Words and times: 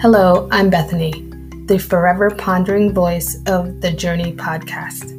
Hello, 0.00 0.48
I'm 0.50 0.70
Bethany, 0.70 1.12
the 1.66 1.76
forever 1.76 2.30
pondering 2.30 2.94
voice 2.94 3.36
of 3.46 3.82
the 3.82 3.92
Journey 3.92 4.32
podcast. 4.32 5.18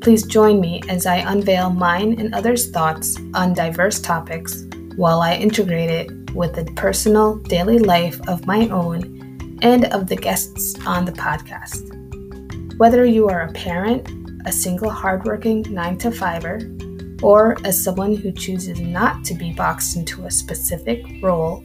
Please 0.00 0.22
join 0.22 0.62
me 0.62 0.80
as 0.88 1.04
I 1.04 1.16
unveil 1.16 1.68
mine 1.68 2.18
and 2.18 2.34
others' 2.34 2.70
thoughts 2.70 3.18
on 3.34 3.52
diverse 3.52 4.00
topics 4.00 4.64
while 4.96 5.20
I 5.20 5.34
integrate 5.34 5.90
it 5.90 6.30
with 6.34 6.54
the 6.54 6.64
personal 6.72 7.36
daily 7.36 7.78
life 7.78 8.18
of 8.26 8.46
my 8.46 8.66
own 8.70 9.58
and 9.60 9.84
of 9.92 10.06
the 10.06 10.16
guests 10.16 10.74
on 10.86 11.04
the 11.04 11.12
podcast. 11.12 12.78
Whether 12.78 13.04
you 13.04 13.28
are 13.28 13.42
a 13.42 13.52
parent, 13.52 14.08
a 14.46 14.52
single 14.52 14.88
hardworking 14.88 15.66
9 15.68 15.98
to 15.98 16.08
5er, 16.08 17.22
or 17.22 17.58
as 17.66 17.84
someone 17.84 18.16
who 18.16 18.32
chooses 18.32 18.80
not 18.80 19.22
to 19.26 19.34
be 19.34 19.52
boxed 19.52 19.96
into 19.96 20.24
a 20.24 20.30
specific 20.30 21.04
role, 21.22 21.62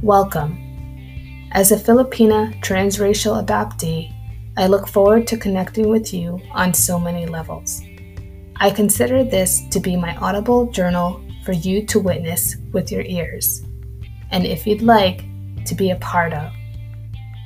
welcome 0.00 0.67
as 1.52 1.72
a 1.72 1.76
Filipina 1.76 2.54
transracial 2.62 3.44
adoptee, 3.44 4.12
I 4.56 4.66
look 4.66 4.86
forward 4.86 5.26
to 5.28 5.36
connecting 5.36 5.88
with 5.88 6.12
you 6.12 6.40
on 6.52 6.74
so 6.74 6.98
many 6.98 7.26
levels. 7.26 7.82
I 8.56 8.70
consider 8.70 9.24
this 9.24 9.62
to 9.70 9.80
be 9.80 9.96
my 9.96 10.16
audible 10.16 10.70
journal 10.70 11.22
for 11.44 11.52
you 11.52 11.86
to 11.86 12.00
witness 12.00 12.56
with 12.72 12.92
your 12.92 13.02
ears, 13.02 13.62
and 14.30 14.44
if 14.44 14.66
you'd 14.66 14.82
like, 14.82 15.24
to 15.64 15.74
be 15.74 15.90
a 15.90 15.96
part 15.96 16.32
of. 16.32 16.52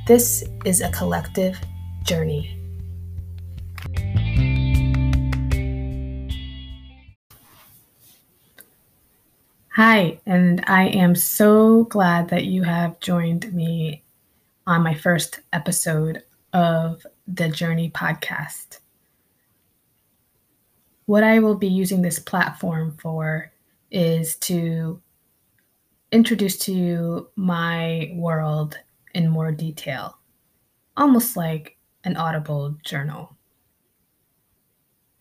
This 0.06 0.45
is 0.64 0.80
a 0.80 0.91
collective 0.92 1.59
journey. 2.05 2.61
Hi, 9.84 10.20
and 10.27 10.62
I 10.68 10.84
am 10.91 11.16
so 11.16 11.86
glad 11.86 12.28
that 12.28 12.44
you 12.44 12.62
have 12.62 13.00
joined 13.00 13.52
me 13.52 14.05
on 14.64 14.84
my 14.84 14.94
first 14.94 15.41
episode 15.52 16.22
of 16.52 17.05
the 17.27 17.48
Journey 17.48 17.91
podcast. 17.91 18.78
What 21.06 21.25
I 21.25 21.41
will 21.41 21.56
be 21.56 21.66
using 21.66 22.00
this 22.00 22.20
platform 22.20 22.97
for 23.03 23.50
is 23.91 24.36
to 24.36 25.03
introduce 26.12 26.58
to 26.58 26.72
you 26.72 27.28
my 27.34 28.12
world 28.14 28.78
in 29.16 29.28
more 29.28 29.50
detail, 29.50 30.16
almost 30.97 31.36
like 31.36 31.77
an 32.05 32.16
audible 32.16 32.77
journal, 32.84 33.36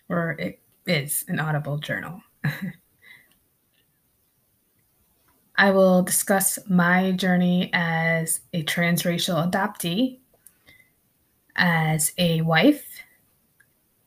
or 0.08 0.36
it 0.38 0.60
is 0.86 1.24
an 1.26 1.40
audible 1.40 1.78
journal. 1.78 2.22
I 5.56 5.70
will 5.70 6.02
discuss 6.02 6.58
my 6.68 7.12
journey 7.12 7.70
as 7.72 8.40
a 8.52 8.64
transracial 8.64 9.50
adoptee, 9.50 10.18
as 11.56 12.12
a 12.16 12.40
wife, 12.40 12.86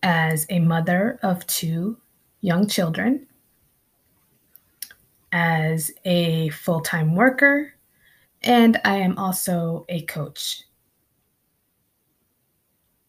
as 0.02 0.46
a 0.50 0.60
mother 0.60 1.20
of 1.22 1.46
two 1.48 1.98
young 2.42 2.68
children, 2.68 3.28
as 5.32 5.92
a 6.04 6.50
full 6.50 6.82
time 6.82 7.16
worker, 7.16 7.74
and 8.42 8.80
I 8.84 8.98
am 8.98 9.18
also 9.18 9.86
a 9.88 10.02
coach, 10.02 10.64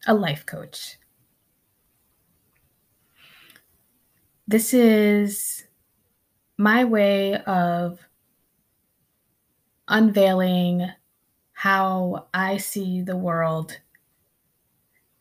a 0.06 0.14
life 0.14 0.44
coach. 0.44 0.98
This 4.46 4.72
is 4.72 5.64
my 6.58 6.84
way 6.84 7.36
of 7.44 7.98
unveiling 9.88 10.90
how 11.52 12.26
I 12.34 12.56
see 12.56 13.02
the 13.02 13.16
world 13.16 13.78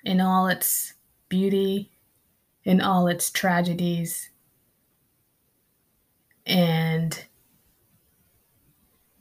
in 0.03 0.21
all 0.21 0.47
its 0.47 0.93
beauty, 1.29 1.91
in 2.63 2.81
all 2.81 3.07
its 3.07 3.31
tragedies, 3.31 4.29
and 6.45 7.25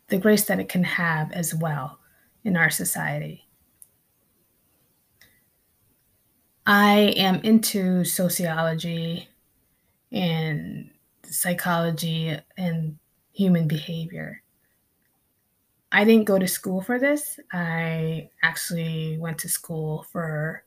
the 0.08 0.18
grace 0.18 0.44
that 0.44 0.60
it 0.60 0.68
can 0.68 0.84
have 0.84 1.32
as 1.32 1.54
well 1.54 1.98
in 2.44 2.56
our 2.56 2.70
society. 2.70 3.46
I 6.66 7.14
am 7.16 7.36
into 7.42 8.04
sociology 8.04 9.28
and 10.10 10.90
psychology 11.24 12.38
and 12.56 12.98
human 13.32 13.68
behavior. 13.68 14.43
I 15.94 16.04
didn't 16.04 16.24
go 16.24 16.40
to 16.40 16.48
school 16.48 16.82
for 16.82 16.98
this. 16.98 17.38
I 17.52 18.28
actually 18.42 19.16
went 19.16 19.38
to 19.38 19.48
school 19.48 20.02
for 20.10 20.64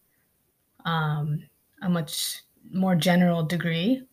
um, 0.86 1.44
a 1.82 1.90
much 1.90 2.44
more 2.72 2.96
general 2.96 3.44
degree 3.44 4.04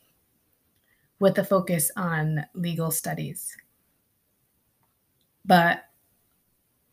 with 1.20 1.38
a 1.38 1.44
focus 1.44 1.92
on 1.96 2.44
legal 2.54 2.90
studies. 2.90 3.56
But 5.44 5.84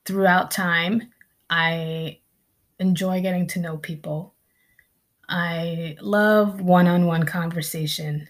throughout 0.06 0.52
time, 0.52 1.12
I 1.50 2.20
enjoy 2.80 3.22
getting 3.22 3.48
to 3.48 3.60
know 3.60 3.78
people. 3.78 4.36
I 5.30 5.98
love 6.02 6.62
one 6.62 6.88
on 6.88 7.08
one 7.08 7.26
conversation 7.26 8.30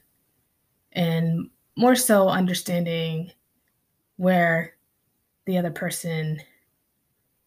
and 0.94 1.50
more 1.76 1.96
so 1.96 2.30
understanding 2.30 3.32
where 4.18 4.76
the 5.46 5.58
other 5.58 5.72
person 5.72 6.42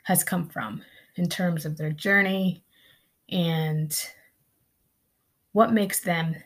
has 0.04 0.24
come 0.24 0.48
from 0.48 0.82
in 1.16 1.28
terms 1.28 1.64
of 1.64 1.76
their 1.76 1.92
journey 1.92 2.62
and 3.30 4.10
what 5.52 5.72
makes 5.72 6.00
them 6.00 6.36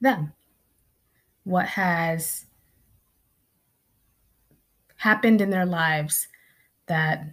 them. 0.00 0.32
What 1.44 1.66
has 1.66 2.46
happened 4.96 5.40
in 5.40 5.50
their 5.50 5.66
lives 5.66 6.28
that 6.86 7.24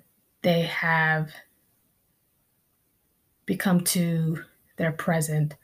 they 0.42 0.62
have 0.62 1.32
become 3.46 3.82
to 3.82 4.44
their 4.78 4.92
present 4.92 5.56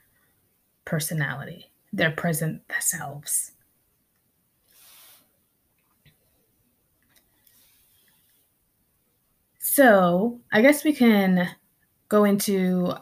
personality, 0.84 1.70
their 1.92 2.10
present 2.10 2.62
selves. 2.80 3.52
So 9.74 10.40
I 10.52 10.62
guess 10.62 10.84
we 10.84 10.92
can 10.92 11.48
go 12.08 12.22
into 12.22 12.94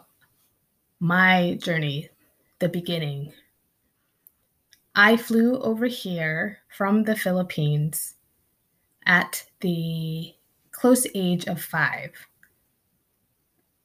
my 0.99 1.59
journey, 1.61 2.09
the 2.57 2.67
beginning. 2.67 3.31
I 4.95 5.17
flew 5.17 5.59
over 5.59 5.85
here 5.85 6.57
from 6.75 7.03
the 7.03 7.15
Philippines 7.15 8.15
at 9.05 9.45
the 9.59 10.33
close 10.71 11.05
age 11.13 11.45
of 11.45 11.61
five. 11.61 12.09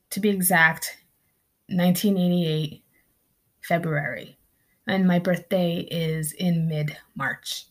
To 0.09 0.20
be 0.20 0.31
exact, 0.31 0.97
1988, 1.66 2.82
February. 3.65 4.38
And 4.87 5.06
my 5.06 5.19
birthday 5.19 5.81
is 5.91 6.32
in 6.32 6.66
mid 6.66 6.97
March. 7.15 7.66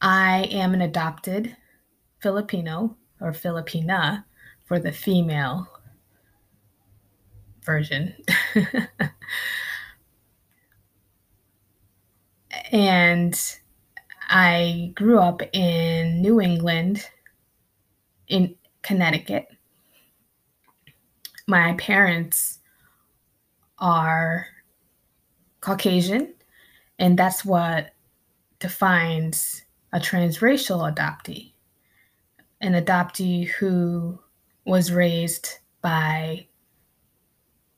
I 0.00 0.48
am 0.50 0.72
an 0.72 0.80
adopted 0.80 1.54
Filipino 2.20 2.96
or 3.20 3.32
Filipina 3.32 4.24
for 4.64 4.78
the 4.78 4.92
female 4.92 5.68
version. 7.64 8.14
and 12.72 13.58
I 14.28 14.92
grew 14.94 15.18
up 15.18 15.42
in 15.52 16.20
New 16.20 16.40
England, 16.40 17.08
in 18.28 18.56
Connecticut. 18.82 19.46
My 21.46 21.74
parents 21.74 22.58
are 23.78 24.46
Caucasian, 25.60 26.34
and 26.98 27.18
that's 27.18 27.44
what 27.44 27.92
defines 28.58 29.64
a 29.92 30.00
transracial 30.00 30.92
adoptee 30.92 31.52
an 32.60 32.72
adoptee 32.72 33.48
who 33.48 34.18
was 34.64 34.92
raised 34.92 35.58
by 35.82 36.46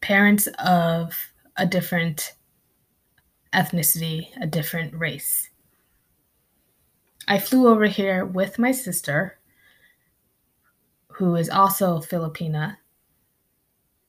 parents 0.01 0.49
of 0.59 1.17
a 1.57 1.67
different 1.67 2.35
ethnicity, 3.53 4.29
a 4.41 4.47
different 4.47 4.95
race. 4.95 5.51
I 7.27 7.39
flew 7.39 7.69
over 7.69 7.87
here 7.87 8.25
with 8.25 8.59
my 8.59 8.73
sister, 8.73 9.39
who 11.09 11.35
is 11.35 11.51
also 11.51 11.99
Filipina, 11.99 12.77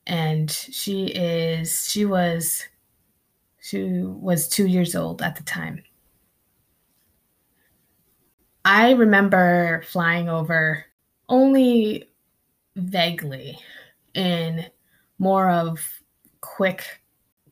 and 0.07 0.49
she 0.49 1.07
is 1.07 1.89
she 1.89 2.05
was 2.05 2.63
she 3.59 4.03
was 4.03 4.47
2 4.47 4.67
years 4.67 4.95
old 4.95 5.21
at 5.21 5.35
the 5.35 5.43
time. 5.43 5.83
I 8.71 8.91
remember 8.91 9.81
flying 9.87 10.29
over 10.29 10.85
only 11.27 12.07
vaguely 12.75 13.57
in 14.13 14.67
more 15.17 15.49
of 15.49 15.79
quick 16.41 17.01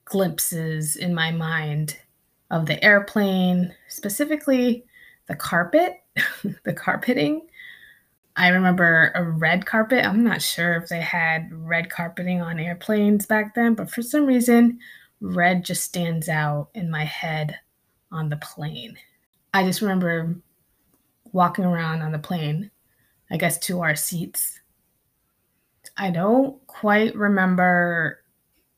glimpses 0.06 0.96
in 0.96 1.16
my 1.16 1.32
mind 1.32 1.98
of 2.52 2.68
the 2.68 2.82
airplane, 2.86 3.74
specifically 3.88 4.86
the 5.26 5.36
carpet, 5.36 6.04
the 6.64 6.74
carpeting. 6.74 7.48
I 8.36 8.50
remember 8.50 9.12
a 9.16 9.24
red 9.24 9.66
carpet. 9.66 10.06
I'm 10.06 10.24
not 10.24 10.44
sure 10.44 10.76
if 10.76 10.88
they 10.88 11.02
had 11.02 11.52
red 11.52 11.90
carpeting 11.90 12.44
on 12.44 12.60
airplanes 12.60 13.26
back 13.26 13.56
then, 13.56 13.74
but 13.74 13.90
for 13.90 14.04
some 14.04 14.28
reason, 14.28 14.78
red 15.20 15.66
just 15.66 15.84
stands 15.84 16.30
out 16.30 16.70
in 16.76 16.92
my 16.92 17.06
head 17.06 17.58
on 18.12 18.30
the 18.30 18.38
plane. 18.38 19.00
I 19.56 19.64
just 19.64 19.82
remember 19.82 20.36
walking 21.32 21.66
around 21.66 22.02
on 22.02 22.12
the 22.12 22.20
plane, 22.20 22.72
I 23.30 23.38
guess 23.38 23.58
to 23.60 23.82
our 23.82 23.96
seats. 23.96 24.60
I 25.98 26.12
don't 26.12 26.66
quite 26.68 27.16
remember 27.16 28.24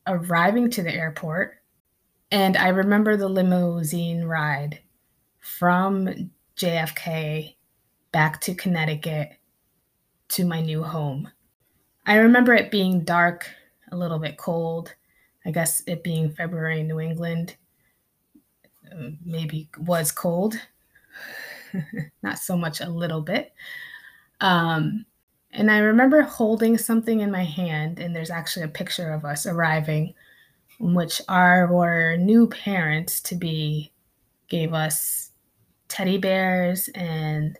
arriving 0.06 0.70
to 0.70 0.82
the 0.82 0.94
airport. 0.94 1.54
And 2.30 2.56
I 2.56 2.68
remember 2.68 3.16
the 3.16 3.28
limousine 3.28 4.24
ride 4.24 4.80
from 5.40 6.30
JFK 6.56 7.56
back 8.12 8.40
to 8.42 8.54
Connecticut 8.54 9.32
to 10.28 10.44
my 10.44 10.60
new 10.60 10.82
home. 10.82 11.28
I 12.06 12.16
remember 12.16 12.54
it 12.54 12.70
being 12.70 13.04
dark, 13.04 13.50
a 13.90 13.96
little 13.96 14.18
bit 14.18 14.36
cold. 14.36 14.94
I 15.44 15.50
guess 15.50 15.82
it 15.86 16.04
being 16.04 16.30
February 16.30 16.80
in 16.80 16.88
New 16.88 17.00
England 17.00 17.56
maybe 19.24 19.68
was 19.78 20.12
cold. 20.12 20.60
Not 22.22 22.38
so 22.38 22.56
much 22.56 22.80
a 22.80 22.88
little 22.88 23.20
bit. 23.20 23.52
Um, 24.40 25.04
and 25.52 25.70
I 25.70 25.78
remember 25.78 26.22
holding 26.22 26.78
something 26.78 27.20
in 27.20 27.30
my 27.30 27.44
hand, 27.44 27.98
and 27.98 28.14
there's 28.14 28.30
actually 28.30 28.64
a 28.64 28.68
picture 28.68 29.12
of 29.12 29.24
us 29.24 29.46
arriving, 29.46 30.14
which 30.78 31.20
our 31.28 32.16
new 32.16 32.46
parents 32.46 33.20
to 33.22 33.34
be 33.34 33.92
gave 34.48 34.72
us 34.72 35.30
teddy 35.88 36.18
bears 36.18 36.88
and 36.94 37.58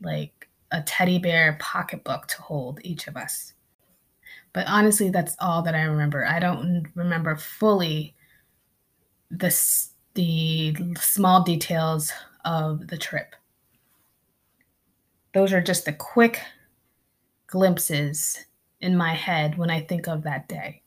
like 0.00 0.48
a 0.70 0.82
teddy 0.82 1.18
bear 1.18 1.56
pocketbook 1.60 2.26
to 2.28 2.42
hold 2.42 2.80
each 2.82 3.08
of 3.08 3.16
us. 3.16 3.52
But 4.52 4.66
honestly, 4.68 5.10
that's 5.10 5.36
all 5.40 5.62
that 5.62 5.74
I 5.74 5.82
remember. 5.82 6.26
I 6.26 6.38
don't 6.38 6.86
remember 6.94 7.36
fully 7.36 8.14
the, 9.30 9.54
the 10.14 10.74
small 10.98 11.42
details 11.42 12.12
of 12.44 12.88
the 12.88 12.96
trip. 12.96 13.34
Those 15.34 15.52
are 15.52 15.62
just 15.62 15.84
the 15.84 15.92
quick 15.92 16.40
glimpses 17.46 18.44
in 18.80 18.96
my 18.96 19.14
head 19.14 19.56
when 19.56 19.70
I 19.70 19.80
think 19.80 20.08
of 20.08 20.22
that 20.24 20.48
day. 20.48 20.82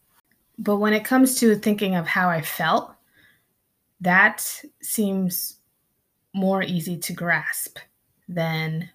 But 0.57 0.77
when 0.77 0.94
it 0.94 1.04
comes 1.04 1.39
to 1.39 1.56
thinking 1.56 1.95
of 1.95 2.07
how 2.07 2.30
I 2.30 2.42
felt, 2.42 2.94
that 4.01 4.63
seems 4.81 5.60
more 6.33 6.62
easy 6.62 6.98
to 6.98 7.13
grasp 7.13 7.80
than 8.28 8.89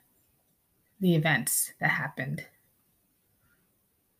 the 1.00 1.14
events 1.14 1.72
that 1.80 1.90
happened 1.90 2.44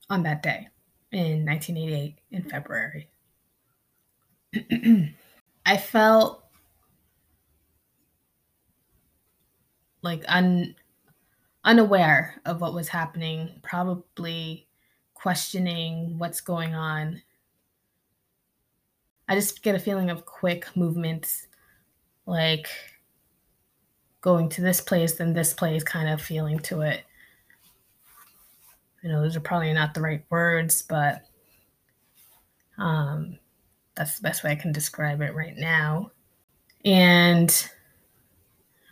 on 0.08 0.22
that 0.22 0.42
day 0.42 0.68
in 1.12 1.44
1988 1.44 2.16
in 2.30 2.42
February. 2.42 3.08
I 5.70 5.76
felt 5.76 6.42
like 10.02 10.24
un, 10.26 10.74
unaware 11.62 12.34
of 12.44 12.60
what 12.60 12.74
was 12.74 12.88
happening, 12.88 13.60
probably 13.62 14.66
questioning 15.14 16.18
what's 16.18 16.40
going 16.40 16.74
on. 16.74 17.22
I 19.28 19.36
just 19.36 19.62
get 19.62 19.76
a 19.76 19.78
feeling 19.78 20.10
of 20.10 20.26
quick 20.26 20.66
movements, 20.76 21.46
like 22.26 22.66
going 24.22 24.48
to 24.48 24.62
this 24.62 24.80
place, 24.80 25.12
then 25.12 25.34
this 25.34 25.52
place 25.54 25.84
kind 25.84 26.08
of 26.08 26.20
feeling 26.20 26.58
to 26.58 26.80
it. 26.80 27.04
You 29.04 29.10
know, 29.10 29.22
those 29.22 29.36
are 29.36 29.40
probably 29.40 29.72
not 29.72 29.94
the 29.94 30.00
right 30.00 30.24
words, 30.30 30.82
but 30.82 31.22
um, 32.76 33.38
that's 33.96 34.16
the 34.16 34.22
best 34.22 34.44
way 34.44 34.52
I 34.52 34.56
can 34.56 34.72
describe 34.72 35.20
it 35.20 35.34
right 35.34 35.56
now. 35.56 36.10
And 36.84 37.70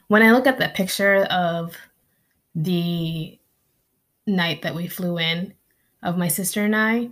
when 0.08 0.22
I 0.22 0.32
look 0.32 0.46
at 0.46 0.58
that 0.58 0.74
picture 0.74 1.24
of 1.24 1.74
the 2.54 3.38
night 4.26 4.62
that 4.62 4.74
we 4.74 4.88
flew 4.88 5.18
in 5.18 5.54
of 6.02 6.18
my 6.18 6.28
sister 6.28 6.64
and 6.64 6.76
I, 6.76 7.10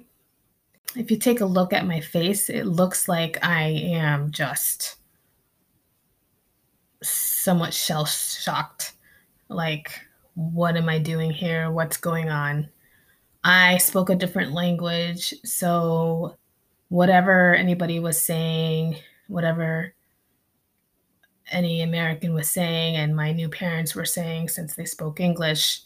if 0.95 1.11
you 1.11 1.19
take 1.19 1.41
a 1.41 1.47
look 1.47 1.73
at 1.73 1.87
my 1.87 2.01
face, 2.01 2.49
it 2.49 2.65
looks 2.65 3.09
like 3.09 3.45
I 3.45 3.65
am 3.65 4.31
just 4.31 4.97
somewhat 7.03 7.75
shell 7.75 8.07
shocked. 8.07 8.93
Like, 9.49 10.01
what 10.35 10.77
am 10.77 10.89
I 10.89 10.99
doing 10.99 11.31
here? 11.31 11.71
What's 11.71 11.97
going 11.97 12.29
on? 12.29 12.69
I 13.45 13.79
spoke 13.79 14.11
a 14.11 14.17
different 14.17 14.53
language. 14.53 15.35
So, 15.45 16.37
whatever 16.89 17.55
anybody 17.55 17.99
was 17.99 18.21
saying, 18.21 18.97
whatever 19.29 19.95
any 21.51 21.83
American 21.83 22.35
was 22.35 22.51
saying, 22.51 22.97
and 22.97 23.15
my 23.15 23.33
new 23.33 23.49
parents 23.49 23.95
were 23.95 24.05
saying 24.05 24.49
since 24.49 24.75
they 24.75 24.85
spoke 24.85 25.21
English, 25.21 25.81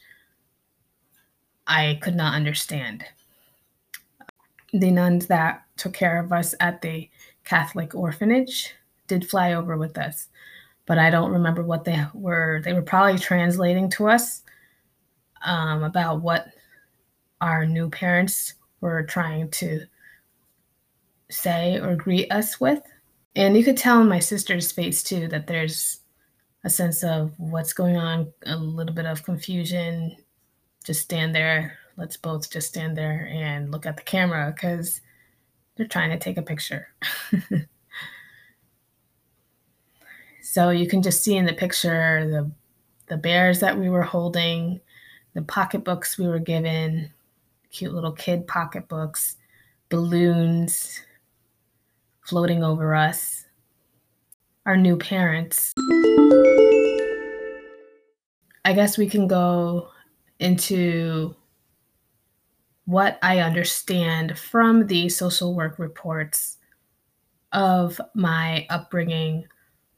I 1.67 1.99
could 2.03 2.17
not 2.17 2.35
understand. 2.35 3.05
The 4.73 4.91
nuns 4.91 5.27
that 5.27 5.65
took 5.77 5.95
care 5.95 6.21
of 6.21 6.33
us 6.33 6.55
at 6.61 6.81
the 6.83 7.09
Catholic 7.45 7.95
orphanage 7.95 8.75
did 9.07 9.29
fly 9.29 9.55
over 9.55 9.77
with 9.77 9.99
us 9.99 10.29
but 10.91 10.99
I 10.99 11.09
don't 11.09 11.31
remember 11.31 11.63
what 11.63 11.85
they 11.85 12.05
were. 12.15 12.63
They 12.65 12.73
were 12.73 12.83
probably 12.83 13.17
translating 13.17 13.91
to 13.91 14.09
us 14.09 14.43
um, 15.45 15.85
about 15.85 16.21
what 16.21 16.49
our 17.41 17.65
new 17.65 17.89
parents 17.89 18.55
were 18.81 19.05
trying 19.05 19.51
to 19.53 19.87
say 21.31 21.79
or 21.81 21.97
greet 21.97 22.31
us 22.33 22.61
with. 22.61 22.83
And 23.37 23.57
you 23.57 23.65
could 23.65 23.77
tell 23.77 24.01
in 24.01 24.09
my 24.09 24.19
sister's 24.19 24.73
face 24.73 25.03
too 25.03 25.29
that 25.29 25.47
there's 25.47 26.01
a 26.65 26.71
sense 26.71 27.03
of 27.03 27.33
what's 27.39 27.73
going 27.73 27.97
on, 27.97 28.33
a 28.45 28.57
little 28.57 28.95
bit 28.95 29.07
of 29.07 29.23
confusion. 29.23 30.17
Just 30.85 31.03
stand 31.03 31.35
there. 31.35 31.79
Let's 31.97 32.17
both 32.17 32.51
just 32.51 32.69
stand 32.69 32.97
there 32.97 33.29
and 33.33 33.71
look 33.71 33.87
at 33.87 33.97
the 33.97 34.03
camera 34.03 34.53
because 34.55 35.01
they're 35.77 35.87
trying 35.87 36.11
to 36.11 36.19
take 36.19 36.37
a 36.37 36.43
picture. 36.43 36.89
So 40.51 40.71
you 40.71 40.89
can 40.89 41.01
just 41.01 41.23
see 41.23 41.37
in 41.37 41.47
the 41.47 41.53
picture 41.53 42.29
the 42.29 42.51
the 43.07 43.17
bears 43.17 43.61
that 43.61 43.79
we 43.79 43.89
were 43.89 44.03
holding, 44.03 44.81
the 45.33 45.43
pocketbooks 45.43 46.19
we 46.19 46.27
were 46.27 46.41
given, 46.41 47.09
cute 47.71 47.95
little 47.95 48.11
kid 48.11 48.49
pocketbooks, 48.49 49.37
balloons 49.91 51.03
floating 52.31 52.63
over 52.63 52.95
us, 52.95 53.45
our 54.65 54.77
new 54.77 54.97
parents. 54.97 55.73
I 58.65 58.73
guess 58.73 58.97
we 58.97 59.09
can 59.09 59.27
go 59.27 59.89
into 60.39 61.35
what 62.85 63.19
I 63.21 63.41
understand 63.41 64.39
from 64.39 64.87
the 64.87 65.09
social 65.09 65.57
work 65.57 65.81
reports 65.81 66.59
of 67.53 68.01
my 68.15 68.65
upbringing 68.71 69.49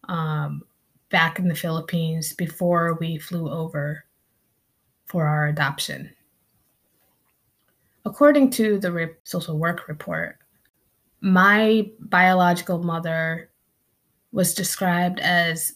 um, 0.08 0.62
back 1.10 1.38
in 1.38 1.48
the 1.48 1.54
Philippines 1.54 2.32
before 2.32 2.96
we 2.98 3.18
flew 3.18 3.50
over 3.50 4.06
for 5.04 5.26
our 5.26 5.48
adoption. 5.48 6.10
According 8.06 8.52
to 8.52 8.78
the 8.78 8.90
re- 8.90 9.16
social 9.22 9.58
work 9.58 9.86
report, 9.86 10.38
my 11.22 11.90
biological 11.98 12.82
mother 12.82 13.50
was 14.30 14.54
described 14.54 15.20
as 15.20 15.74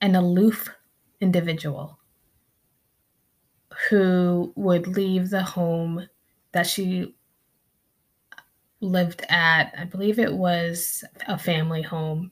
an 0.00 0.14
aloof 0.14 0.68
individual 1.20 1.98
who 3.90 4.52
would 4.54 4.86
leave 4.86 5.30
the 5.30 5.42
home 5.42 6.08
that 6.52 6.66
she 6.66 7.16
lived 8.80 9.24
at. 9.28 9.74
I 9.76 9.84
believe 9.84 10.18
it 10.18 10.32
was 10.32 11.02
a 11.26 11.36
family 11.36 11.82
home 11.82 12.30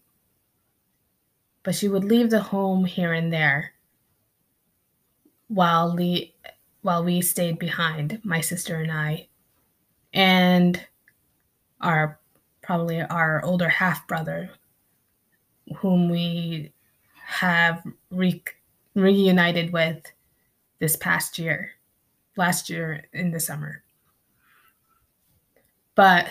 but 1.65 1.75
she 1.75 1.89
would 1.89 2.05
leave 2.05 2.31
the 2.31 2.41
home 2.41 2.85
here 2.85 3.13
and 3.13 3.33
there 3.33 3.73
while 5.49 5.97
the 5.97 6.31
while 6.83 7.03
we 7.03 7.23
stayed 7.23 7.59
behind, 7.59 8.21
my 8.23 8.43
sister 8.43 8.77
and 8.77 8.93
I, 8.93 9.29
and 10.13 10.79
our 11.85 12.19
probably 12.63 13.01
our 13.03 13.45
older 13.45 13.69
half 13.69 14.07
brother, 14.09 14.51
whom 15.77 16.09
we 16.09 16.73
have 17.25 17.85
re- 18.11 18.43
reunited 18.95 19.73
with 19.73 20.11
this 20.79 20.97
past 20.97 21.39
year, 21.39 21.71
last 22.37 22.69
year 22.69 23.05
in 23.13 23.31
the 23.31 23.41
summer. 23.41 23.83
But 25.95 26.27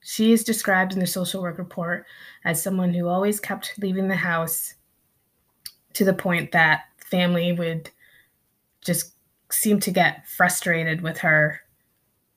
she 0.00 0.32
is 0.32 0.44
described 0.44 0.92
in 0.92 0.98
the 0.98 1.06
social 1.06 1.42
work 1.42 1.58
report 1.58 2.06
as 2.44 2.62
someone 2.62 2.92
who 2.92 3.08
always 3.08 3.40
kept 3.40 3.74
leaving 3.78 4.08
the 4.08 4.16
house 4.16 4.74
to 5.94 6.04
the 6.04 6.12
point 6.14 6.52
that 6.52 6.82
family 6.98 7.52
would 7.52 7.90
just 8.84 9.14
seem 9.50 9.80
to 9.80 9.90
get 9.90 10.28
frustrated 10.28 11.00
with 11.00 11.18
her 11.18 11.60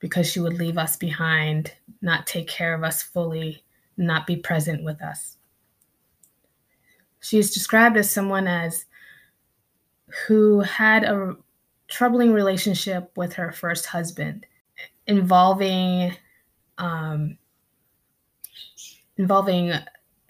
because 0.00 0.30
she 0.30 0.40
would 0.40 0.58
leave 0.58 0.78
us 0.78 0.96
behind, 0.96 1.72
not 2.02 2.26
take 2.26 2.48
care 2.48 2.74
of 2.74 2.82
us 2.82 3.02
fully, 3.02 3.62
not 3.96 4.26
be 4.26 4.36
present 4.36 4.82
with 4.82 5.00
us. 5.02 5.36
She 7.20 7.38
is 7.38 7.52
described 7.52 7.96
as 7.96 8.10
someone 8.10 8.46
as 8.46 8.86
who 10.26 10.60
had 10.60 11.04
a 11.04 11.36
troubling 11.88 12.32
relationship 12.32 13.10
with 13.16 13.34
her 13.34 13.52
first 13.52 13.86
husband, 13.86 14.46
involving 15.06 16.16
um, 16.78 17.36
involving 19.18 19.72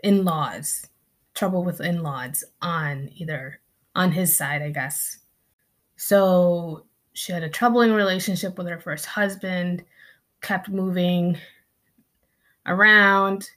in-laws, 0.03 0.89
trouble 1.35 1.63
with 1.63 1.81
in-laws 1.81 2.43
on 2.61 3.09
either 3.15 3.61
on 3.95 4.11
his 4.11 4.35
side, 4.35 4.63
I 4.63 4.71
guess. 4.71 5.19
So 5.97 6.87
she 7.13 7.33
had 7.33 7.43
a 7.43 7.49
troubling 7.49 7.93
relationship 7.93 8.57
with 8.57 8.67
her 8.69 8.79
first 8.79 9.07
husband, 9.07 9.85
kept 10.41 10.69
moving 10.69 11.37
around, 12.67 13.51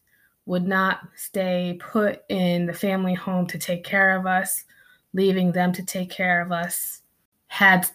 would 0.46 0.68
not 0.68 1.08
stay 1.16 1.78
put 1.80 2.24
in 2.30 2.66
the 2.66 2.74
family 2.74 3.14
home 3.14 3.48
to 3.48 3.58
take 3.58 3.84
care 3.84 4.18
of 4.18 4.26
us, 4.26 4.66
leaving 5.14 5.52
them 5.52 5.72
to 5.72 5.84
take 5.84 6.10
care 6.10 6.42
of 6.42 6.52
us. 6.52 7.02
Had 7.48 7.90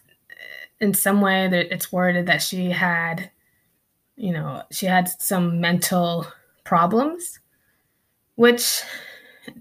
in 0.81 0.95
some 0.95 1.21
way 1.21 1.49
that 1.49 1.73
it's 1.73 1.93
worded 1.93 2.27
that 2.27 2.41
she 2.41 2.71
had, 2.71 3.31
you 4.17 4.33
know, 4.33 4.63
she 4.71 4.87
had 4.87 5.09
some 5.21 5.61
mental 5.61 6.27
problems, 6.65 7.41
which 8.37 8.83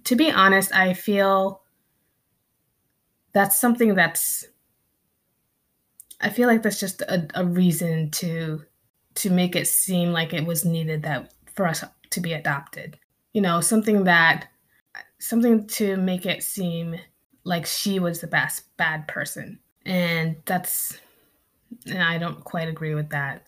to 0.03 0.15
be 0.15 0.31
honest, 0.31 0.73
I 0.73 0.93
feel 0.93 1.61
that's 3.33 3.59
something 3.59 3.95
that's 3.95 4.45
I 6.19 6.29
feel 6.29 6.47
like 6.47 6.63
that's 6.63 6.79
just 6.79 7.01
a, 7.01 7.27
a 7.35 7.45
reason 7.45 8.11
to 8.11 8.63
to 9.15 9.29
make 9.31 9.55
it 9.55 9.67
seem 9.67 10.11
like 10.11 10.33
it 10.33 10.45
was 10.45 10.63
needed 10.63 11.03
that 11.03 11.33
for 11.53 11.65
us 11.65 11.83
to 12.11 12.21
be 12.21 12.33
adopted. 12.33 12.97
You 13.33 13.41
know, 13.41 13.61
something 13.61 14.03
that 14.05 14.47
something 15.19 15.67
to 15.67 15.97
make 15.97 16.25
it 16.25 16.43
seem 16.43 16.95
like 17.43 17.65
she 17.65 17.99
was 17.99 18.21
the 18.21 18.27
best 18.27 18.75
bad 18.77 19.07
person. 19.07 19.59
And 19.85 20.35
that's 20.45 20.99
and 21.85 22.01
I 22.01 22.17
don't 22.17 22.43
quite 22.43 22.67
agree 22.67 22.95
with 22.95 23.09
that. 23.09 23.45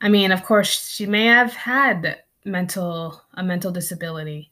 I 0.00 0.08
mean, 0.08 0.32
of 0.32 0.44
course, 0.44 0.88
she 0.88 1.06
may 1.06 1.26
have 1.26 1.52
had 1.52 2.22
mental 2.44 3.22
a 3.34 3.42
mental 3.42 3.70
disability, 3.70 4.50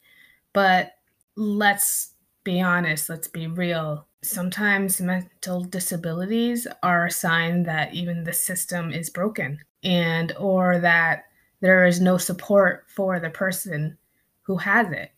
but 0.53 0.93
let's 1.37 2.15
be 2.45 2.61
honest, 2.61 3.09
let's 3.09 3.29
be 3.29 3.47
real 3.47 4.07
sometimes 4.23 5.01
mental 5.01 5.65
disabilities 5.65 6.67
are 6.83 7.07
a 7.07 7.11
sign 7.11 7.63
that 7.63 7.95
even 7.95 8.25
the 8.25 8.33
system 8.33 8.93
is 8.93 9.11
broken 9.11 9.59
and 9.83 10.33
or 10.39 10.79
that 10.79 11.25
there 11.61 11.87
is 11.87 12.01
no 12.01 12.19
support 12.19 12.85
for 12.89 13.19
the 13.19 13.31
person 13.31 13.97
who 14.43 14.57
has 14.57 14.91
it. 14.93 15.11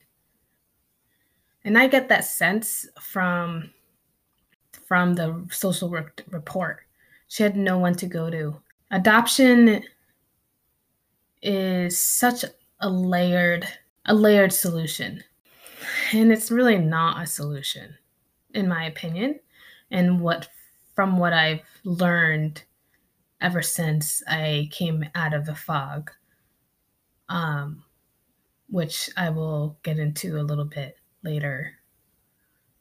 And 1.65 1.79
i 1.79 1.87
get 1.87 2.09
that 2.09 2.25
sense 2.25 2.87
from 3.01 3.71
from 4.87 5.15
the 5.15 5.47
social 5.51 5.89
work 5.89 6.23
report. 6.31 6.81
She 7.29 7.43
had 7.43 7.57
no 7.57 7.79
one 7.79 7.95
to 7.97 8.07
go 8.07 8.31
to. 8.31 8.57
Adoption 8.91 9.83
is 11.41 11.99
such 11.99 12.45
a 12.81 12.91
layered 12.91 13.67
a 14.07 14.15
layered 14.15 14.53
solution 14.53 15.23
and 16.13 16.33
it's 16.33 16.51
really 16.51 16.79
not 16.79 17.23
a 17.23 17.27
solution 17.27 17.97
in 18.55 18.69
my 18.69 18.85
opinion, 18.85 19.41
and 19.91 20.21
what 20.21 20.49
from 20.95 21.19
what 21.19 21.33
I've 21.33 21.63
learned 21.85 22.63
ever 23.41 23.63
since 23.63 24.23
I 24.29 24.69
came 24.71 25.05
out 25.15 25.35
of 25.35 25.47
the 25.47 25.55
fog, 25.55 26.11
um, 27.29 27.83
which 28.69 29.11
I 29.17 29.31
will 29.31 29.79
get 29.83 29.99
into 29.99 30.41
a 30.41 30.43
little 30.43 30.65
bit 30.65 30.97
later, 31.25 31.73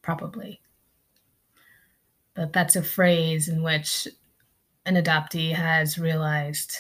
probably. 0.02 0.62
But 2.34 2.54
that's 2.54 2.76
a 2.76 2.84
phrase 2.84 3.50
in 3.50 3.64
which 3.64 4.08
an 4.86 4.96
adoptee 4.96 5.54
has 5.54 5.98
realized 5.98 6.76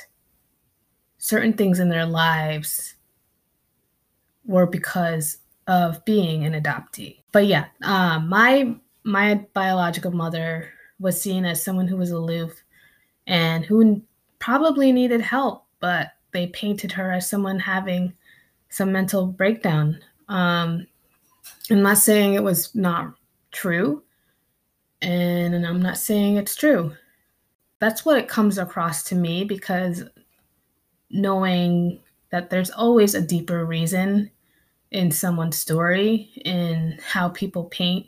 certain 1.17 1.53
things 1.53 1.79
in 1.79 1.89
their 1.89 2.05
lives 2.05 2.95
were 4.45 4.65
because 4.65 5.37
of 5.71 6.03
being 6.03 6.43
an 6.43 6.61
adoptee. 6.61 7.21
But 7.31 7.47
yeah, 7.47 7.67
uh, 7.81 8.19
my 8.19 8.75
my 9.03 9.45
biological 9.53 10.11
mother 10.11 10.67
was 10.99 11.19
seen 11.19 11.45
as 11.45 11.63
someone 11.63 11.87
who 11.87 11.95
was 11.95 12.11
aloof 12.11 12.61
and 13.25 13.63
who 13.63 14.01
probably 14.39 14.91
needed 14.91 15.21
help, 15.21 15.65
but 15.79 16.09
they 16.33 16.47
painted 16.47 16.91
her 16.91 17.13
as 17.13 17.29
someone 17.29 17.57
having 17.57 18.13
some 18.67 18.91
mental 18.91 19.25
breakdown. 19.25 19.97
Um, 20.27 20.85
I'm 21.69 21.81
not 21.81 21.97
saying 21.97 22.33
it 22.33 22.43
was 22.43 22.75
not 22.75 23.15
true, 23.51 24.03
and 25.01 25.65
I'm 25.65 25.81
not 25.81 25.97
saying 25.97 26.35
it's 26.35 26.57
true. 26.57 26.93
That's 27.79 28.03
what 28.03 28.17
it 28.17 28.27
comes 28.27 28.57
across 28.57 29.03
to 29.05 29.15
me 29.15 29.45
because 29.45 30.03
knowing 31.09 32.01
that 32.29 32.49
there's 32.49 32.71
always 32.71 33.15
a 33.15 33.21
deeper 33.21 33.65
reason 33.65 34.29
in 34.91 35.09
someone's 35.11 35.57
story, 35.57 36.31
in 36.45 36.99
how 37.05 37.29
people 37.29 37.65
paint 37.65 38.07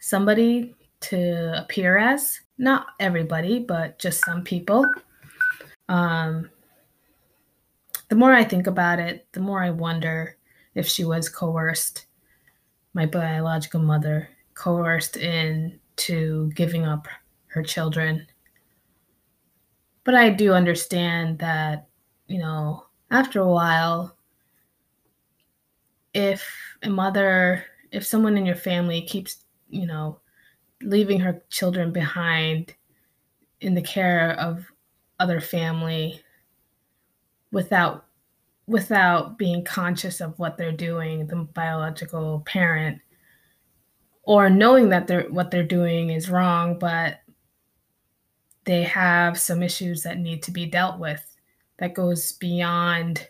somebody 0.00 0.74
to 1.00 1.60
appear 1.62 1.98
as. 1.98 2.40
Not 2.58 2.86
everybody, 3.00 3.60
but 3.60 3.98
just 3.98 4.24
some 4.24 4.42
people. 4.42 4.86
Um, 5.88 6.50
the 8.08 8.16
more 8.16 8.32
I 8.32 8.44
think 8.44 8.66
about 8.66 8.98
it, 8.98 9.26
the 9.32 9.40
more 9.40 9.62
I 9.62 9.70
wonder 9.70 10.36
if 10.74 10.86
she 10.86 11.04
was 11.04 11.28
coerced, 11.28 12.06
my 12.94 13.06
biological 13.06 13.80
mother, 13.80 14.28
coerced 14.54 15.16
into 15.16 16.50
giving 16.54 16.84
up 16.84 17.08
her 17.48 17.62
children. 17.62 18.26
But 20.04 20.14
I 20.14 20.30
do 20.30 20.52
understand 20.52 21.38
that, 21.40 21.88
you 22.26 22.38
know, 22.38 22.86
after 23.10 23.40
a 23.40 23.48
while, 23.48 24.15
if 26.16 26.50
a 26.82 26.88
mother, 26.88 27.62
if 27.92 28.06
someone 28.06 28.38
in 28.38 28.46
your 28.46 28.56
family 28.56 29.02
keeps, 29.02 29.44
you 29.68 29.86
know, 29.86 30.18
leaving 30.80 31.20
her 31.20 31.42
children 31.50 31.92
behind 31.92 32.74
in 33.60 33.74
the 33.74 33.82
care 33.82 34.30
of 34.40 34.64
other 35.20 35.40
family 35.40 36.20
without 37.52 38.06
without 38.66 39.38
being 39.38 39.62
conscious 39.62 40.20
of 40.20 40.38
what 40.38 40.58
they're 40.58 40.72
doing 40.72 41.26
the 41.26 41.36
biological 41.36 42.42
parent 42.44 43.00
or 44.24 44.50
knowing 44.50 44.88
that 44.88 45.06
they're 45.06 45.30
what 45.30 45.50
they're 45.50 45.62
doing 45.62 46.10
is 46.10 46.28
wrong 46.28 46.78
but 46.78 47.20
they 48.64 48.82
have 48.82 49.38
some 49.38 49.62
issues 49.62 50.02
that 50.02 50.18
need 50.18 50.42
to 50.42 50.50
be 50.50 50.66
dealt 50.66 50.98
with 50.98 51.36
that 51.78 51.94
goes 51.94 52.32
beyond 52.32 53.28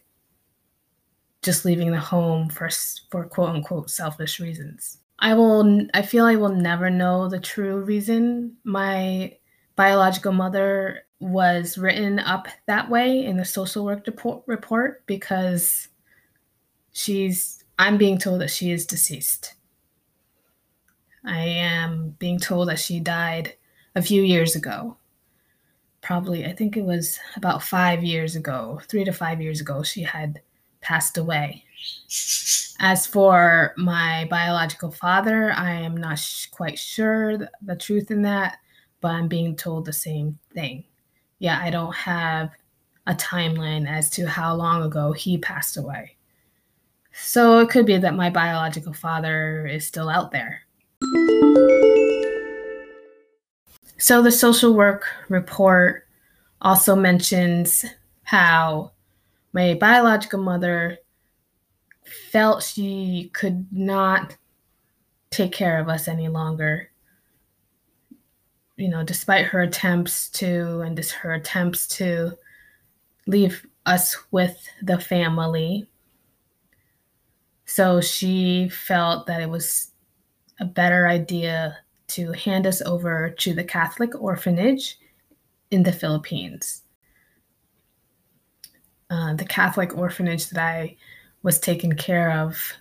just 1.46 1.64
leaving 1.64 1.92
the 1.92 2.00
home 2.00 2.50
for 2.50 2.68
for 3.10 3.24
quote 3.24 3.50
unquote 3.50 3.88
selfish 3.88 4.38
reasons. 4.40 4.98
I 5.20 5.32
will 5.32 5.86
I 5.94 6.02
feel 6.02 6.26
I 6.26 6.36
will 6.36 6.50
never 6.50 6.90
know 6.90 7.28
the 7.28 7.40
true 7.40 7.80
reason 7.80 8.56
my 8.64 9.34
biological 9.76 10.32
mother 10.32 11.04
was 11.20 11.78
written 11.78 12.18
up 12.18 12.48
that 12.66 12.90
way 12.90 13.24
in 13.24 13.38
the 13.38 13.44
social 13.44 13.84
work 13.84 14.06
report 14.46 15.06
because 15.06 15.88
she's 16.92 17.64
I'm 17.78 17.96
being 17.96 18.18
told 18.18 18.40
that 18.40 18.50
she 18.50 18.70
is 18.70 18.84
deceased. 18.84 19.54
I 21.24 21.42
am 21.42 22.16
being 22.18 22.38
told 22.38 22.68
that 22.68 22.78
she 22.78 23.00
died 23.00 23.54
a 23.94 24.02
few 24.02 24.22
years 24.22 24.56
ago. 24.56 24.96
Probably, 26.00 26.44
I 26.44 26.52
think 26.52 26.76
it 26.76 26.84
was 26.84 27.18
about 27.36 27.62
five 27.62 28.04
years 28.04 28.36
ago, 28.36 28.80
three 28.88 29.04
to 29.04 29.12
five 29.12 29.42
years 29.42 29.60
ago, 29.60 29.82
she 29.82 30.02
had 30.02 30.40
passed 30.80 31.18
away. 31.18 31.64
As 32.78 33.06
for 33.06 33.72
my 33.76 34.26
biological 34.30 34.90
father, 34.90 35.52
I 35.52 35.72
am 35.72 35.96
not 35.96 36.18
sh- 36.18 36.46
quite 36.46 36.78
sure 36.78 37.38
th- 37.38 37.50
the 37.62 37.76
truth 37.76 38.10
in 38.10 38.22
that, 38.22 38.58
but 39.00 39.12
I'm 39.12 39.28
being 39.28 39.56
told 39.56 39.84
the 39.84 39.92
same 39.92 40.38
thing. 40.52 40.84
Yeah, 41.38 41.58
I 41.62 41.70
don't 41.70 41.94
have 41.94 42.50
a 43.06 43.14
timeline 43.14 43.88
as 43.88 44.10
to 44.10 44.26
how 44.26 44.54
long 44.54 44.82
ago 44.82 45.12
he 45.12 45.38
passed 45.38 45.76
away. 45.76 46.16
So 47.12 47.60
it 47.60 47.70
could 47.70 47.86
be 47.86 47.96
that 47.96 48.14
my 48.14 48.28
biological 48.30 48.92
father 48.92 49.66
is 49.66 49.86
still 49.86 50.08
out 50.08 50.32
there. 50.32 50.62
So 53.98 54.20
the 54.22 54.30
social 54.30 54.74
work 54.74 55.06
report 55.28 56.06
also 56.60 56.94
mentions 56.94 57.84
how 58.24 58.92
my 59.52 59.74
biological 59.74 60.40
mother 60.40 60.98
felt 62.30 62.62
she 62.62 63.30
could 63.32 63.66
not 63.72 64.36
take 65.30 65.52
care 65.52 65.80
of 65.80 65.88
us 65.88 66.08
any 66.08 66.28
longer. 66.28 66.90
You 68.76 68.88
know, 68.88 69.02
despite 69.02 69.46
her 69.46 69.62
attempts 69.62 70.28
to, 70.30 70.80
and 70.80 70.96
just 70.96 71.12
her 71.12 71.32
attempts 71.32 71.86
to 71.88 72.36
leave 73.26 73.66
us 73.86 74.16
with 74.30 74.68
the 74.82 74.98
family. 74.98 75.88
So 77.64 78.00
she 78.00 78.68
felt 78.68 79.26
that 79.26 79.40
it 79.40 79.48
was 79.48 79.92
a 80.60 80.64
better 80.64 81.08
idea 81.08 81.78
to 82.08 82.32
hand 82.32 82.66
us 82.66 82.80
over 82.82 83.30
to 83.30 83.54
the 83.54 83.64
Catholic 83.64 84.20
orphanage 84.20 84.98
in 85.70 85.82
the 85.82 85.92
Philippines. 85.92 86.82
Uh, 89.08 89.34
the 89.34 89.44
Catholic 89.44 89.96
orphanage 89.96 90.48
that 90.50 90.62
I 90.62 90.96
was 91.42 91.60
taken 91.60 91.94
care 91.94 92.32
of, 92.32 92.72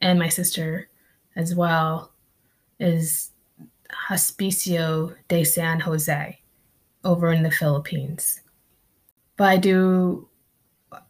and 0.00 0.18
my 0.18 0.28
sister 0.28 0.88
as 1.34 1.54
well, 1.54 2.12
is 2.78 3.30
Hospicio 4.08 5.14
de 5.28 5.44
San 5.44 5.80
Jose 5.80 6.40
over 7.04 7.32
in 7.32 7.42
the 7.42 7.50
Philippines. 7.50 8.40
But 9.36 9.48
I 9.48 9.56
do 9.56 10.28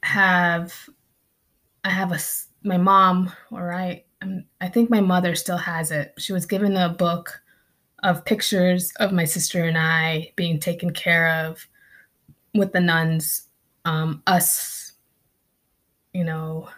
have, 0.02 0.74
I 1.84 1.90
have 1.90 2.12
a, 2.12 2.18
my 2.62 2.76
mom, 2.78 3.32
or 3.50 3.72
I, 3.72 4.04
I 4.60 4.68
think 4.68 4.90
my 4.90 5.00
mother 5.00 5.34
still 5.34 5.56
has 5.56 5.90
it. 5.90 6.14
She 6.18 6.32
was 6.32 6.46
given 6.46 6.76
a 6.76 6.88
book 6.88 7.40
of 8.02 8.24
pictures 8.24 8.92
of 9.00 9.12
my 9.12 9.24
sister 9.24 9.64
and 9.64 9.76
I 9.76 10.32
being 10.36 10.60
taken 10.60 10.92
care 10.92 11.46
of 11.46 11.66
with 12.54 12.72
the 12.72 12.80
nuns, 12.80 13.47
um, 13.88 14.22
us, 14.26 14.92
you 16.12 16.22
know, 16.22 16.68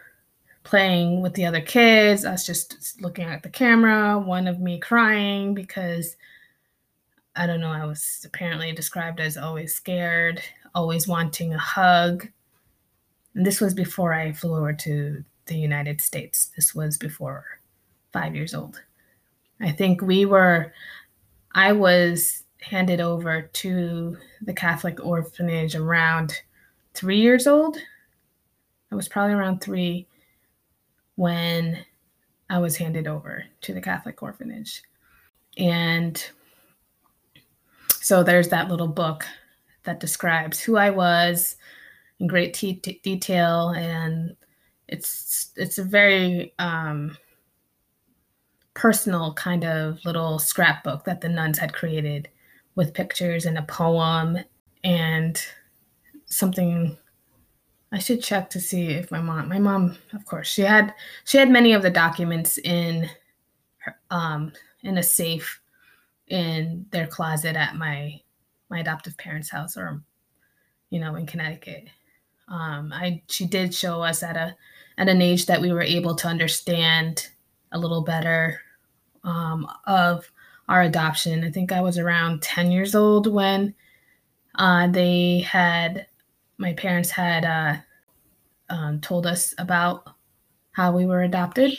playing 0.62 1.22
with 1.22 1.34
the 1.34 1.44
other 1.44 1.60
kids, 1.60 2.24
us 2.24 2.46
just 2.46 3.02
looking 3.02 3.24
at 3.24 3.42
the 3.42 3.48
camera, 3.48 4.16
one 4.16 4.46
of 4.46 4.60
me 4.60 4.78
crying 4.78 5.52
because 5.52 6.16
I 7.34 7.46
don't 7.46 7.60
know, 7.60 7.72
I 7.72 7.84
was 7.84 8.24
apparently 8.24 8.72
described 8.72 9.18
as 9.18 9.36
always 9.36 9.74
scared, 9.74 10.40
always 10.72 11.08
wanting 11.08 11.52
a 11.52 11.58
hug. 11.58 12.28
And 13.34 13.44
this 13.44 13.60
was 13.60 13.74
before 13.74 14.12
I 14.12 14.32
flew 14.32 14.56
over 14.56 14.72
to 14.72 15.24
the 15.46 15.56
United 15.56 16.00
States. 16.00 16.52
This 16.54 16.76
was 16.76 16.96
before 16.96 17.44
five 18.12 18.36
years 18.36 18.54
old. 18.54 18.80
I 19.60 19.72
think 19.72 20.00
we 20.00 20.26
were, 20.26 20.72
I 21.56 21.72
was 21.72 22.44
handed 22.60 23.00
over 23.00 23.42
to 23.42 24.16
the 24.42 24.52
Catholic 24.52 25.04
orphanage 25.04 25.74
around 25.74 26.40
three 26.94 27.20
years 27.20 27.46
old. 27.46 27.76
I 28.90 28.94
was 28.94 29.08
probably 29.08 29.34
around 29.34 29.60
three 29.60 30.06
when 31.16 31.84
I 32.48 32.58
was 32.58 32.76
handed 32.76 33.06
over 33.06 33.44
to 33.62 33.72
the 33.74 33.80
Catholic 33.80 34.22
orphanage. 34.22 34.82
And 35.56 36.22
so 38.00 38.22
there's 38.22 38.48
that 38.48 38.68
little 38.68 38.88
book 38.88 39.24
that 39.84 40.00
describes 40.00 40.60
who 40.60 40.76
I 40.76 40.90
was 40.90 41.56
in 42.18 42.26
great 42.26 42.52
detail 43.02 43.70
and 43.70 44.36
it's 44.88 45.52
it's 45.56 45.78
a 45.78 45.84
very 45.84 46.52
um, 46.58 47.16
personal 48.74 49.32
kind 49.34 49.64
of 49.64 50.04
little 50.04 50.38
scrapbook 50.38 51.04
that 51.04 51.20
the 51.20 51.28
nuns 51.28 51.58
had 51.58 51.72
created 51.72 52.28
with 52.74 52.94
pictures 52.94 53.46
and 53.46 53.56
a 53.56 53.62
poem 53.62 54.38
and 54.82 55.44
something 56.30 56.96
I 57.92 57.98
should 57.98 58.22
check 58.22 58.50
to 58.50 58.60
see 58.60 58.88
if 58.88 59.10
my 59.10 59.20
mom 59.20 59.48
my 59.48 59.58
mom 59.58 59.96
of 60.12 60.24
course 60.24 60.48
she 60.48 60.62
had 60.62 60.94
she 61.24 61.38
had 61.38 61.50
many 61.50 61.72
of 61.72 61.82
the 61.82 61.90
documents 61.90 62.58
in 62.58 63.10
her, 63.78 63.96
um 64.10 64.52
in 64.82 64.98
a 64.98 65.02
safe 65.02 65.60
in 66.28 66.86
their 66.90 67.06
closet 67.06 67.56
at 67.56 67.76
my 67.76 68.20
my 68.70 68.78
adoptive 68.80 69.16
parents 69.18 69.50
house 69.50 69.76
or 69.76 70.02
you 70.90 71.00
know 71.00 71.16
in 71.16 71.26
Connecticut 71.26 71.88
um 72.48 72.92
I 72.92 73.22
she 73.28 73.46
did 73.46 73.74
show 73.74 74.02
us 74.02 74.22
at 74.22 74.36
a 74.36 74.56
at 75.00 75.08
an 75.08 75.22
age 75.22 75.46
that 75.46 75.60
we 75.60 75.72
were 75.72 75.82
able 75.82 76.14
to 76.14 76.28
understand 76.28 77.28
a 77.72 77.78
little 77.78 78.02
better 78.02 78.60
um, 79.24 79.66
of 79.86 80.30
our 80.68 80.82
adoption. 80.82 81.42
I 81.42 81.50
think 81.50 81.72
I 81.72 81.80
was 81.80 81.98
around 81.98 82.42
10 82.42 82.70
years 82.70 82.94
old 82.94 83.26
when 83.26 83.74
uh, 84.56 84.88
they 84.88 85.40
had, 85.40 86.06
my 86.60 86.72
parents 86.74 87.10
had 87.10 87.44
uh, 87.44 87.76
um, 88.68 89.00
told 89.00 89.26
us 89.26 89.54
about 89.58 90.14
how 90.72 90.92
we 90.92 91.06
were 91.06 91.22
adopted. 91.22 91.72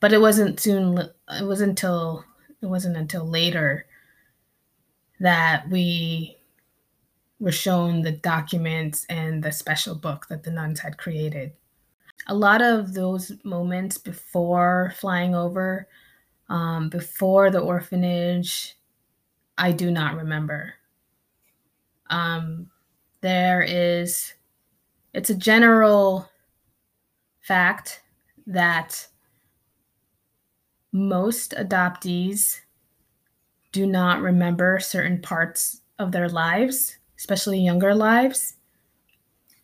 But 0.00 0.12
it 0.12 0.20
wasn't 0.20 0.58
soon, 0.60 0.98
it 0.98 1.44
wasn't 1.44 1.70
until, 1.70 2.24
it 2.60 2.66
wasn't 2.66 2.96
until 2.96 3.28
later 3.28 3.86
that 5.20 5.68
we 5.70 6.36
were 7.38 7.52
shown 7.52 8.02
the 8.02 8.12
documents 8.12 9.06
and 9.08 9.42
the 9.42 9.52
special 9.52 9.94
book 9.94 10.26
that 10.28 10.42
the 10.42 10.50
nuns 10.50 10.80
had 10.80 10.98
created 10.98 11.52
a 12.28 12.34
lot 12.34 12.62
of 12.62 12.94
those 12.94 13.32
moments 13.44 13.98
before 13.98 14.92
flying 14.96 15.34
over, 15.34 15.88
um, 16.48 16.88
before 16.88 17.50
the 17.50 17.60
orphanage, 17.60 18.76
I 19.58 19.72
do 19.72 19.90
not 19.90 20.16
remember. 20.16 20.74
Um, 22.08 22.70
there 23.26 23.60
is, 23.60 24.34
it's 25.12 25.30
a 25.30 25.34
general 25.34 26.30
fact 27.40 28.00
that 28.46 29.08
most 30.92 31.52
adoptees 31.58 32.60
do 33.72 33.84
not 33.84 34.20
remember 34.20 34.78
certain 34.78 35.20
parts 35.20 35.80
of 35.98 36.12
their 36.12 36.28
lives, 36.28 36.98
especially 37.18 37.58
younger 37.58 37.96
lives, 37.96 38.54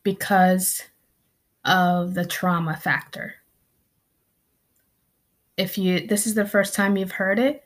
because 0.03 0.83
of 1.65 2.15
the 2.15 2.27
trauma 2.27 2.77
factor. 2.77 3.35
If 5.57 5.79
you 5.79 6.05
this 6.09 6.27
is 6.27 6.35
the 6.35 6.49
first 6.49 6.75
time 6.75 6.97
you've 6.97 7.13
heard 7.13 7.39
it, 7.39 7.63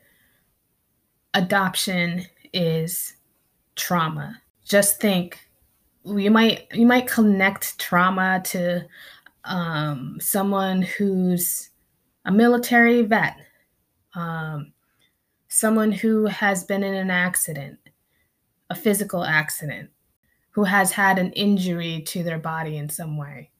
adoption 1.33 2.27
is 2.53 3.15
trauma. 3.75 4.39
Just 4.63 5.01
think 5.01 5.46
you 6.15 6.31
might 6.31 6.67
you 6.73 6.85
might 6.85 7.07
connect 7.07 7.77
trauma 7.79 8.41
to 8.45 8.85
um, 9.43 10.17
someone 10.19 10.81
who's 10.81 11.69
a 12.25 12.31
military 12.31 13.01
vet, 13.03 13.37
um, 14.15 14.73
someone 15.47 15.91
who 15.91 16.25
has 16.25 16.63
been 16.63 16.83
in 16.83 16.93
an 16.93 17.09
accident, 17.09 17.79
a 18.69 18.75
physical 18.75 19.23
accident, 19.23 19.89
who 20.51 20.63
has 20.63 20.91
had 20.91 21.19
an 21.19 21.31
injury 21.33 22.01
to 22.07 22.23
their 22.23 22.39
body 22.39 22.77
in 22.77 22.89
some 22.89 23.17
way. 23.17 23.51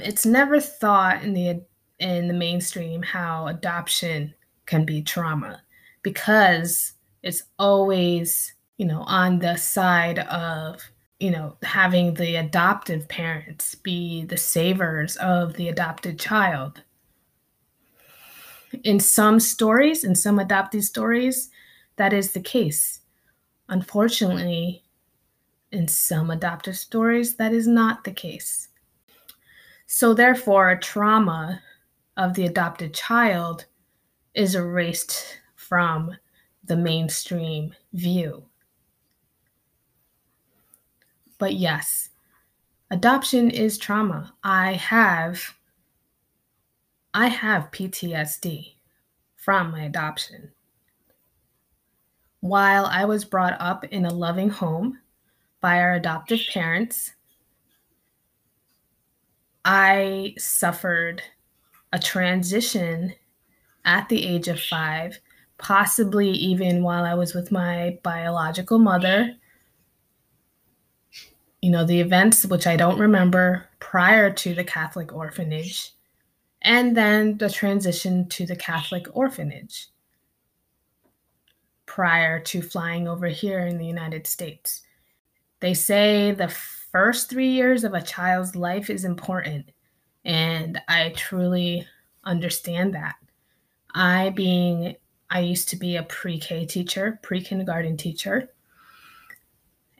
It's 0.00 0.26
never 0.26 0.60
thought 0.60 1.22
in 1.22 1.34
the 1.34 1.62
in 1.98 2.28
the 2.28 2.34
mainstream 2.34 3.02
how 3.02 3.46
adoption 3.46 4.34
can 4.66 4.84
be 4.84 5.02
trauma 5.02 5.62
because 6.02 6.92
it's 7.22 7.42
always, 7.58 8.52
you 8.76 8.86
know, 8.86 9.02
on 9.02 9.38
the 9.38 9.56
side 9.56 10.18
of, 10.20 10.82
you 11.20 11.30
know, 11.30 11.56
having 11.62 12.14
the 12.14 12.36
adoptive 12.36 13.08
parents 13.08 13.74
be 13.74 14.24
the 14.24 14.36
savers 14.36 15.16
of 15.16 15.54
the 15.54 15.68
adopted 15.68 16.18
child. 16.18 16.82
In 18.82 18.98
some 18.98 19.38
stories, 19.38 20.02
in 20.02 20.14
some 20.14 20.38
adopted 20.38 20.82
stories, 20.84 21.50
that 21.96 22.12
is 22.12 22.32
the 22.32 22.40
case. 22.40 23.00
Unfortunately, 23.68 24.82
in 25.70 25.88
some 25.88 26.30
adoptive 26.30 26.76
stories, 26.76 27.36
that 27.36 27.52
is 27.52 27.66
not 27.66 28.04
the 28.04 28.12
case. 28.12 28.68
So, 29.86 30.14
therefore, 30.14 30.70
a 30.70 30.80
trauma 30.80 31.62
of 32.16 32.34
the 32.34 32.46
adopted 32.46 32.94
child 32.94 33.66
is 34.34 34.54
erased 34.54 35.40
from 35.54 36.16
the 36.64 36.76
mainstream 36.76 37.74
view. 37.92 38.44
But 41.44 41.56
yes, 41.56 42.08
adoption 42.90 43.50
is 43.50 43.76
trauma. 43.76 44.32
I 44.42 44.72
have 44.72 45.54
I 47.12 47.26
have 47.26 47.70
PTSD 47.70 48.76
from 49.36 49.70
my 49.70 49.82
adoption. 49.82 50.52
While 52.40 52.86
I 52.86 53.04
was 53.04 53.26
brought 53.26 53.60
up 53.60 53.84
in 53.84 54.06
a 54.06 54.14
loving 54.14 54.48
home 54.48 55.00
by 55.60 55.80
our 55.80 55.92
adoptive 55.92 56.40
parents, 56.50 57.12
I 59.66 60.34
suffered 60.38 61.20
a 61.92 61.98
transition 61.98 63.12
at 63.84 64.08
the 64.08 64.24
age 64.24 64.48
of 64.48 64.58
five 64.58 65.20
possibly 65.58 66.30
even 66.30 66.82
while 66.82 67.04
I 67.04 67.12
was 67.12 67.34
with 67.34 67.52
my 67.52 67.98
biological 68.02 68.78
mother. 68.78 69.36
You 71.64 71.70
know, 71.70 71.86
the 71.86 72.02
events 72.02 72.44
which 72.44 72.66
I 72.66 72.76
don't 72.76 72.98
remember 72.98 73.66
prior 73.78 74.30
to 74.30 74.54
the 74.54 74.64
Catholic 74.64 75.14
orphanage, 75.14 75.92
and 76.60 76.94
then 76.94 77.38
the 77.38 77.48
transition 77.48 78.28
to 78.28 78.44
the 78.44 78.54
Catholic 78.54 79.06
orphanage 79.16 79.88
prior 81.86 82.38
to 82.40 82.60
flying 82.60 83.08
over 83.08 83.28
here 83.28 83.60
in 83.60 83.78
the 83.78 83.86
United 83.86 84.26
States. 84.26 84.82
They 85.60 85.72
say 85.72 86.32
the 86.32 86.48
first 86.48 87.30
three 87.30 87.52
years 87.52 87.82
of 87.82 87.94
a 87.94 88.02
child's 88.02 88.54
life 88.54 88.90
is 88.90 89.06
important, 89.06 89.70
and 90.22 90.82
I 90.86 91.14
truly 91.16 91.86
understand 92.24 92.94
that. 92.94 93.14
I, 93.94 94.28
being, 94.36 94.96
I 95.30 95.40
used 95.40 95.70
to 95.70 95.76
be 95.76 95.96
a 95.96 96.02
pre 96.02 96.38
K 96.38 96.66
teacher, 96.66 97.18
pre 97.22 97.40
kindergarten 97.40 97.96
teacher. 97.96 98.50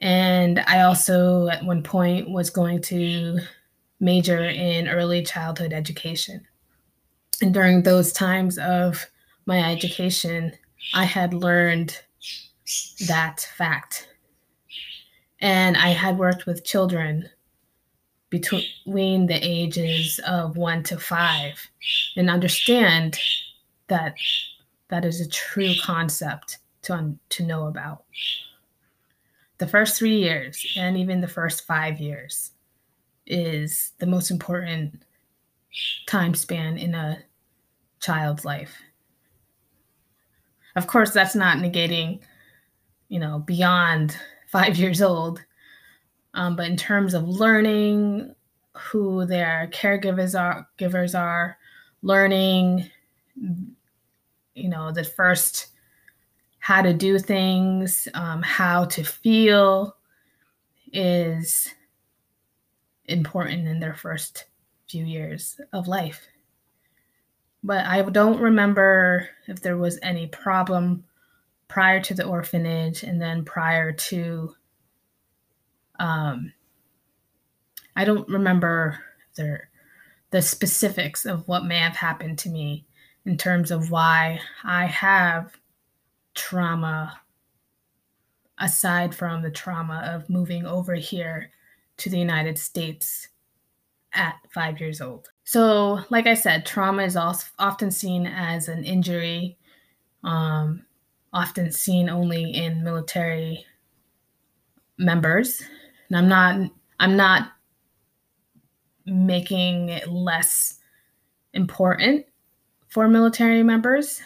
And 0.05 0.59
I 0.67 0.81
also, 0.81 1.47
at 1.47 1.65
one 1.65 1.81
point, 1.81 2.29
was 2.29 2.51
going 2.51 2.79
to 2.83 3.39
major 3.99 4.37
in 4.37 4.87
early 4.87 5.23
childhood 5.23 5.73
education. 5.73 6.45
And 7.41 7.51
during 7.51 7.81
those 7.81 8.13
times 8.13 8.59
of 8.59 9.07
my 9.47 9.71
education, 9.71 10.53
I 10.93 11.05
had 11.05 11.33
learned 11.33 11.99
that 13.07 13.49
fact. 13.57 14.07
And 15.41 15.75
I 15.75 15.89
had 15.89 16.19
worked 16.19 16.45
with 16.45 16.63
children 16.63 17.27
between 18.29 19.25
the 19.25 19.39
ages 19.41 20.19
of 20.27 20.55
one 20.55 20.83
to 20.83 20.99
five 20.99 21.67
and 22.15 22.29
understand 22.29 23.17
that 23.87 24.13
that 24.89 25.03
is 25.03 25.19
a 25.19 25.27
true 25.29 25.73
concept 25.81 26.59
to, 26.83 27.15
to 27.29 27.43
know 27.43 27.65
about. 27.65 28.03
The 29.57 29.67
first 29.67 29.97
three 29.97 30.17
years 30.17 30.65
and 30.77 30.97
even 30.97 31.21
the 31.21 31.27
first 31.27 31.65
five 31.65 31.99
years 31.99 32.51
is 33.25 33.93
the 33.99 34.05
most 34.05 34.31
important 34.31 35.03
time 36.07 36.33
span 36.33 36.77
in 36.77 36.93
a 36.93 37.19
child's 37.99 38.45
life. 38.45 38.75
Of 40.75 40.87
course, 40.87 41.11
that's 41.11 41.35
not 41.35 41.57
negating, 41.57 42.19
you 43.07 43.19
know, 43.19 43.39
beyond 43.39 44.17
five 44.47 44.77
years 44.77 45.01
old. 45.01 45.43
Um, 46.33 46.55
but 46.55 46.67
in 46.67 46.75
terms 46.75 47.13
of 47.13 47.27
learning 47.27 48.35
who 48.73 49.25
their 49.25 49.69
caregivers 49.73 50.37
are, 50.39 50.67
givers 50.77 51.15
are, 51.15 51.57
learning, 52.01 52.89
you 54.53 54.69
know, 54.69 54.91
the 54.91 55.03
first 55.03 55.67
how 56.65 56.81
to 56.81 56.93
do 56.95 57.19
things, 57.19 58.07
um, 58.15 58.41
how 58.41 58.85
to 58.85 59.03
feel 59.03 59.95
is 60.91 61.71
important 63.05 63.67
in 63.67 63.79
their 63.79 63.93
first 63.93 64.45
few 64.89 65.05
years 65.05 65.61
of 65.73 65.87
life. 65.87 66.25
But 67.63 67.85
I 67.85 68.01
don't 68.01 68.41
remember 68.41 69.29
if 69.47 69.61
there 69.61 69.77
was 69.77 69.99
any 70.01 70.25
problem 70.25 71.03
prior 71.67 72.01
to 72.01 72.15
the 72.15 72.25
orphanage 72.25 73.03
and 73.03 73.21
then 73.21 73.45
prior 73.45 73.91
to 73.91 74.55
um, 75.99 76.51
I 77.95 78.05
don't 78.05 78.27
remember 78.27 78.97
there 79.35 79.69
the 80.31 80.41
specifics 80.41 81.27
of 81.27 81.47
what 81.47 81.63
may 81.63 81.77
have 81.77 81.95
happened 81.95 82.39
to 82.39 82.49
me 82.49 82.87
in 83.23 83.37
terms 83.37 83.69
of 83.69 83.91
why 83.91 84.39
I 84.63 84.85
have 84.87 85.55
trauma 86.35 87.19
aside 88.59 89.13
from 89.13 89.41
the 89.41 89.51
trauma 89.51 90.01
of 90.13 90.29
moving 90.29 90.65
over 90.65 90.95
here 90.95 91.51
to 91.97 92.09
the 92.09 92.19
United 92.19 92.57
States 92.57 93.29
at 94.13 94.35
five 94.53 94.79
years 94.79 95.01
old. 95.01 95.29
So, 95.43 95.99
like 96.09 96.27
I 96.27 96.33
said, 96.33 96.65
trauma 96.65 97.03
is 97.03 97.15
also 97.15 97.47
often 97.59 97.91
seen 97.91 98.25
as 98.25 98.67
an 98.67 98.83
injury, 98.83 99.57
um, 100.23 100.85
often 101.33 101.71
seen 101.71 102.09
only 102.09 102.51
in 102.51 102.83
military 102.83 103.65
members. 104.97 105.61
And 106.09 106.17
I'm 106.17 106.27
not, 106.29 106.71
I'm 106.99 107.17
not 107.17 107.51
making 109.05 109.89
it 109.89 110.07
less 110.09 110.79
important 111.53 112.25
for 112.87 113.07
military 113.07 113.63
members. 113.63 114.21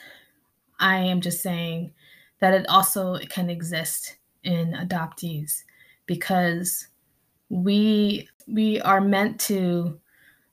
I 0.80 0.98
am 0.98 1.20
just 1.20 1.42
saying 1.42 1.92
that 2.40 2.54
it 2.54 2.68
also 2.70 3.18
can 3.30 3.50
exist 3.50 4.18
in 4.44 4.74
adoptees 4.74 5.64
because 6.06 6.88
we 7.50 8.28
we 8.48 8.80
are 8.82 9.02
meant 9.02 9.40
to 9.40 10.00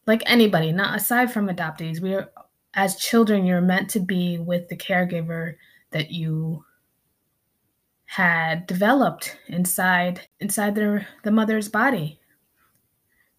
like 0.07 0.22
anybody 0.27 0.72
not 0.72 0.96
aside 0.96 1.31
from 1.31 1.49
adoptees 1.49 2.01
we 2.01 2.14
are 2.14 2.31
as 2.75 2.96
children 2.96 3.46
you're 3.46 3.61
meant 3.61 3.88
to 3.88 4.01
be 4.01 4.38
with 4.38 4.68
the 4.68 4.77
caregiver 4.77 5.55
that 5.90 6.11
you 6.11 6.64
had 8.07 8.66
developed 8.66 9.37
inside 9.49 10.20
inside 10.40 10.75
their 10.75 11.07
the 11.25 11.31
mother's 11.31 11.68
body. 11.68 12.20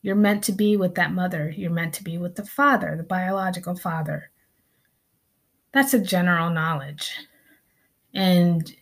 You're 0.02 0.16
meant 0.16 0.44
to 0.46 0.52
be 0.52 0.78
with 0.78 0.96
that 0.96 1.14
mother. 1.14 1.54
You're 1.56 1.72
meant 1.72 1.94
to 1.96 2.04
be 2.04 2.18
with 2.18 2.36
the 2.36 2.46
father 2.46 2.96
the 2.98 3.04
biological 3.04 3.76
father. 3.76 4.30
That's 5.72 5.94
a 5.94 6.00
general 6.00 6.50
knowledge 6.50 7.12
and 8.18 8.76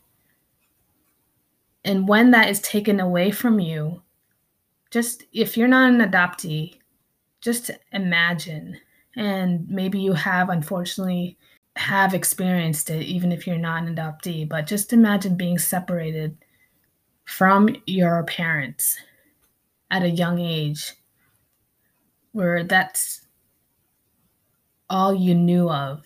and 1.83 2.07
when 2.07 2.31
that 2.31 2.49
is 2.49 2.59
taken 2.61 2.99
away 2.99 3.29
from 3.29 3.59
you 3.59 4.01
just 4.89 5.23
if 5.33 5.57
you're 5.57 5.67
not 5.67 5.91
an 5.91 5.99
adoptee, 5.99 6.79
just 7.41 7.69
imagine. 7.91 8.77
And 9.17 9.69
maybe 9.69 9.99
you 9.99 10.13
have 10.13 10.49
unfortunately 10.49 11.37
have 11.75 12.13
experienced 12.13 12.89
it, 12.89 13.03
even 13.03 13.33
if 13.33 13.45
you're 13.45 13.57
not 13.57 13.83
an 13.83 13.95
adoptee, 13.95 14.47
but 14.47 14.67
just 14.67 14.93
imagine 14.93 15.35
being 15.35 15.59
separated 15.59 16.37
from 17.25 17.75
your 17.85 18.23
parents 18.23 18.97
at 19.91 20.03
a 20.03 20.09
young 20.09 20.39
age 20.39 20.93
where 22.31 22.63
that's 22.63 23.27
all 24.89 25.13
you 25.13 25.35
knew 25.35 25.69
of 25.69 26.03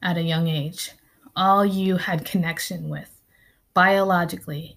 at 0.00 0.16
a 0.16 0.22
young 0.22 0.46
age, 0.46 0.92
all 1.38 1.64
you 1.64 1.96
had 1.96 2.24
connection 2.24 2.88
with 2.88 3.22
biologically, 3.72 4.76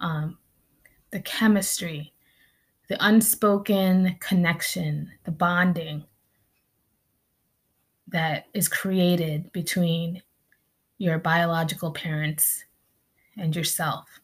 um, 0.00 0.36
the 1.12 1.20
chemistry, 1.20 2.12
the 2.88 2.96
unspoken 3.06 4.16
connection, 4.18 5.08
the 5.24 5.30
bonding 5.30 6.04
that 8.08 8.46
is 8.52 8.66
created 8.66 9.52
between 9.52 10.20
your 10.98 11.16
biological 11.16 11.92
parents 11.92 12.64
and 13.38 13.54
yourself. 13.54 14.20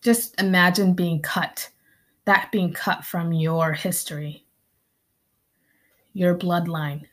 Just 0.00 0.40
imagine 0.40 0.94
being 0.94 1.20
cut, 1.20 1.68
that 2.24 2.52
being 2.52 2.72
cut 2.72 3.04
from 3.04 3.32
your 3.32 3.72
history, 3.72 4.46
your 6.12 6.38
bloodline. 6.38 7.06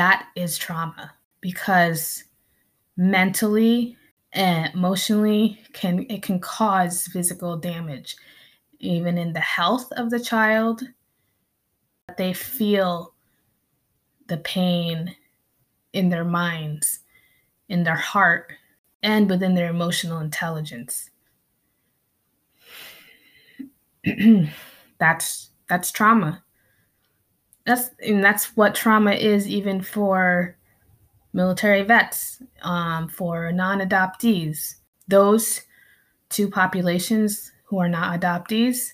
That 0.00 0.28
is 0.34 0.56
trauma 0.56 1.12
because 1.42 2.24
mentally 2.96 3.98
and 4.32 4.72
emotionally 4.72 5.60
can 5.74 6.06
it 6.08 6.22
can 6.22 6.40
cause 6.40 7.06
physical 7.06 7.58
damage 7.58 8.16
even 8.78 9.18
in 9.18 9.34
the 9.34 9.40
health 9.40 9.92
of 9.98 10.08
the 10.08 10.18
child. 10.18 10.80
They 12.16 12.32
feel 12.32 13.12
the 14.26 14.38
pain 14.38 15.14
in 15.92 16.08
their 16.08 16.24
minds 16.24 17.00
in 17.68 17.82
their 17.82 17.94
heart 17.94 18.54
and 19.02 19.28
within 19.28 19.54
their 19.54 19.68
emotional 19.68 20.20
intelligence. 20.20 21.10
That's 24.98 25.50
that's 25.68 25.92
trauma 25.92 26.42
that's 27.66 27.90
and 28.00 28.24
that's 28.24 28.56
what 28.56 28.74
trauma 28.74 29.12
is 29.12 29.48
even 29.48 29.82
for 29.82 30.56
military 31.32 31.82
vets, 31.82 32.42
um, 32.62 33.08
for 33.08 33.52
non 33.52 33.80
adoptees. 33.80 34.76
Those 35.08 35.62
two 36.28 36.48
populations 36.48 37.52
who 37.64 37.78
are 37.78 37.88
not 37.88 38.20
adoptees 38.20 38.92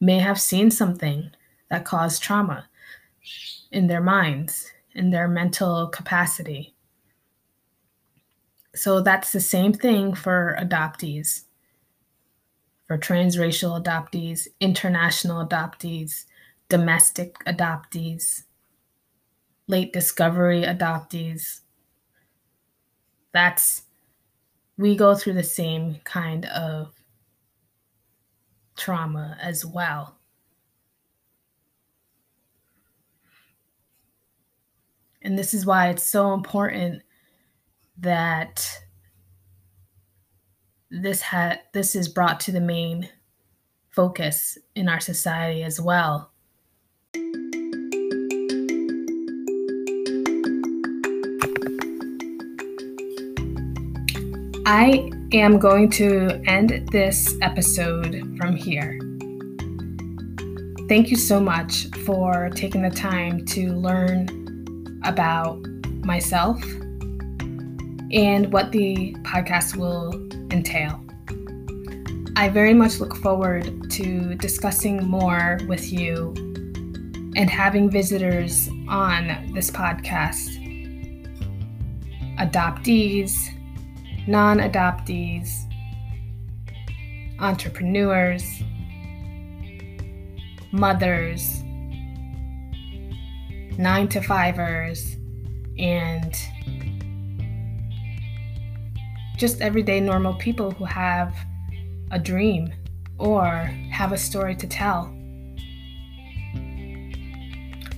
may 0.00 0.18
have 0.18 0.40
seen 0.40 0.70
something 0.70 1.30
that 1.70 1.84
caused 1.84 2.22
trauma 2.22 2.68
in 3.72 3.86
their 3.86 4.00
minds, 4.00 4.70
in 4.94 5.10
their 5.10 5.28
mental 5.28 5.88
capacity. 5.88 6.74
So 8.74 9.00
that's 9.00 9.32
the 9.32 9.40
same 9.40 9.72
thing 9.72 10.14
for 10.14 10.56
adoptees, 10.60 11.44
for 12.86 12.98
transracial 12.98 13.82
adoptees, 13.82 14.48
international 14.60 15.46
adoptees, 15.46 16.26
domestic 16.68 17.38
adoptees 17.44 18.42
late 19.68 19.92
discovery 19.92 20.62
adoptees. 20.62 21.60
That's, 23.32 23.82
we 24.78 24.96
go 24.96 25.14
through 25.14 25.34
the 25.34 25.42
same 25.42 25.96
kind 26.04 26.46
of 26.46 26.92
trauma 28.76 29.36
as 29.40 29.64
well. 29.64 30.18
And 35.22 35.36
this 35.36 35.54
is 35.54 35.66
why 35.66 35.88
it's 35.88 36.04
so 36.04 36.34
important 36.34 37.02
that 37.98 38.82
this 40.88 41.20
had 41.20 41.60
this 41.72 41.96
is 41.96 42.08
brought 42.08 42.38
to 42.38 42.52
the 42.52 42.60
main 42.60 43.08
focus 43.88 44.56
in 44.76 44.88
our 44.88 45.00
society 45.00 45.64
as 45.64 45.80
well. 45.80 46.30
I 54.68 55.12
am 55.32 55.60
going 55.60 55.90
to 55.90 56.42
end 56.46 56.88
this 56.90 57.36
episode 57.40 58.36
from 58.36 58.56
here. 58.56 58.98
Thank 60.88 61.08
you 61.08 61.16
so 61.16 61.38
much 61.38 61.86
for 62.04 62.50
taking 62.50 62.82
the 62.82 62.90
time 62.90 63.44
to 63.46 63.72
learn 63.72 64.28
about 65.04 65.64
myself 66.04 66.60
and 68.12 68.52
what 68.52 68.72
the 68.72 69.14
podcast 69.22 69.76
will 69.76 70.12
entail. 70.52 71.00
I 72.36 72.48
very 72.48 72.74
much 72.74 72.98
look 72.98 73.14
forward 73.16 73.90
to 73.92 74.34
discussing 74.34 75.06
more 75.06 75.58
with 75.68 75.92
you 75.92 76.34
and 77.36 77.50
having 77.50 77.90
visitors 77.90 78.68
on 78.88 79.52
this 79.52 79.70
podcast. 79.70 80.56
Adoptees, 82.38 83.50
non 84.26 84.58
adoptees, 84.58 85.50
entrepreneurs, 87.38 88.62
mothers, 90.72 91.62
nine 93.78 94.08
to 94.08 94.20
fivers, 94.22 95.16
and 95.78 96.34
just 99.36 99.60
everyday 99.60 100.00
normal 100.00 100.32
people 100.34 100.70
who 100.70 100.86
have 100.86 101.36
a 102.10 102.18
dream 102.18 102.72
or 103.18 103.46
have 103.90 104.12
a 104.12 104.18
story 104.18 104.56
to 104.56 104.66
tell. 104.66 105.15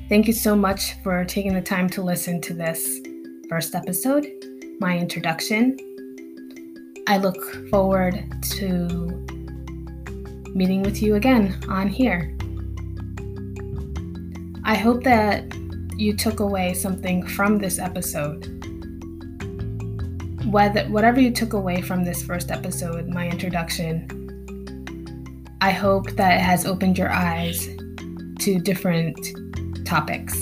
Thank 0.09 0.27
you 0.27 0.33
so 0.33 0.57
much 0.57 0.95
for 1.03 1.23
taking 1.27 1.53
the 1.53 1.61
time 1.61 1.89
to 1.91 2.01
listen 2.01 2.41
to 2.41 2.55
this 2.55 3.01
first 3.51 3.75
episode, 3.75 4.27
my 4.81 4.97
introduction. 4.97 5.77
I 7.07 7.19
look 7.19 7.69
forward 7.69 8.25
to 8.53 8.67
meeting 10.55 10.83
with 10.83 11.03
you 11.03 11.17
again 11.17 11.63
on 11.69 11.89
here. 11.89 12.35
I 14.65 14.77
hope 14.77 15.05
that 15.05 15.45
you 15.97 16.17
took 16.17 16.41
away 16.41 16.73
something 16.73 17.27
from 17.27 17.59
this 17.59 17.79
episode 17.79 18.55
whether 20.51 20.85
whatever 20.85 21.21
you 21.21 21.31
took 21.31 21.53
away 21.53 21.83
from 21.83 22.05
this 22.05 22.23
first 22.23 22.51
episode, 22.51 23.09
my 23.09 23.29
introduction, 23.29 24.09
I 25.61 25.73
hope 25.73 26.13
that 26.13 26.39
it 26.39 26.41
has 26.41 26.65
opened 26.65 26.97
your 26.97 27.13
eyes 27.13 27.69
to 28.39 28.59
different 28.59 29.19
topics, 29.89 30.35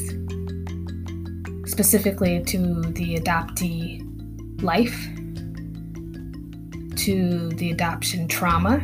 specifically 1.70 2.42
to 2.42 2.82
the 2.82 3.16
adoptee 3.16 4.02
life, 4.60 5.06
to 6.96 7.50
the 7.50 7.70
adoption 7.70 8.26
trauma, 8.26 8.78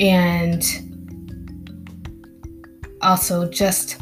and 0.00 0.64
also 3.02 3.46
just 3.46 4.00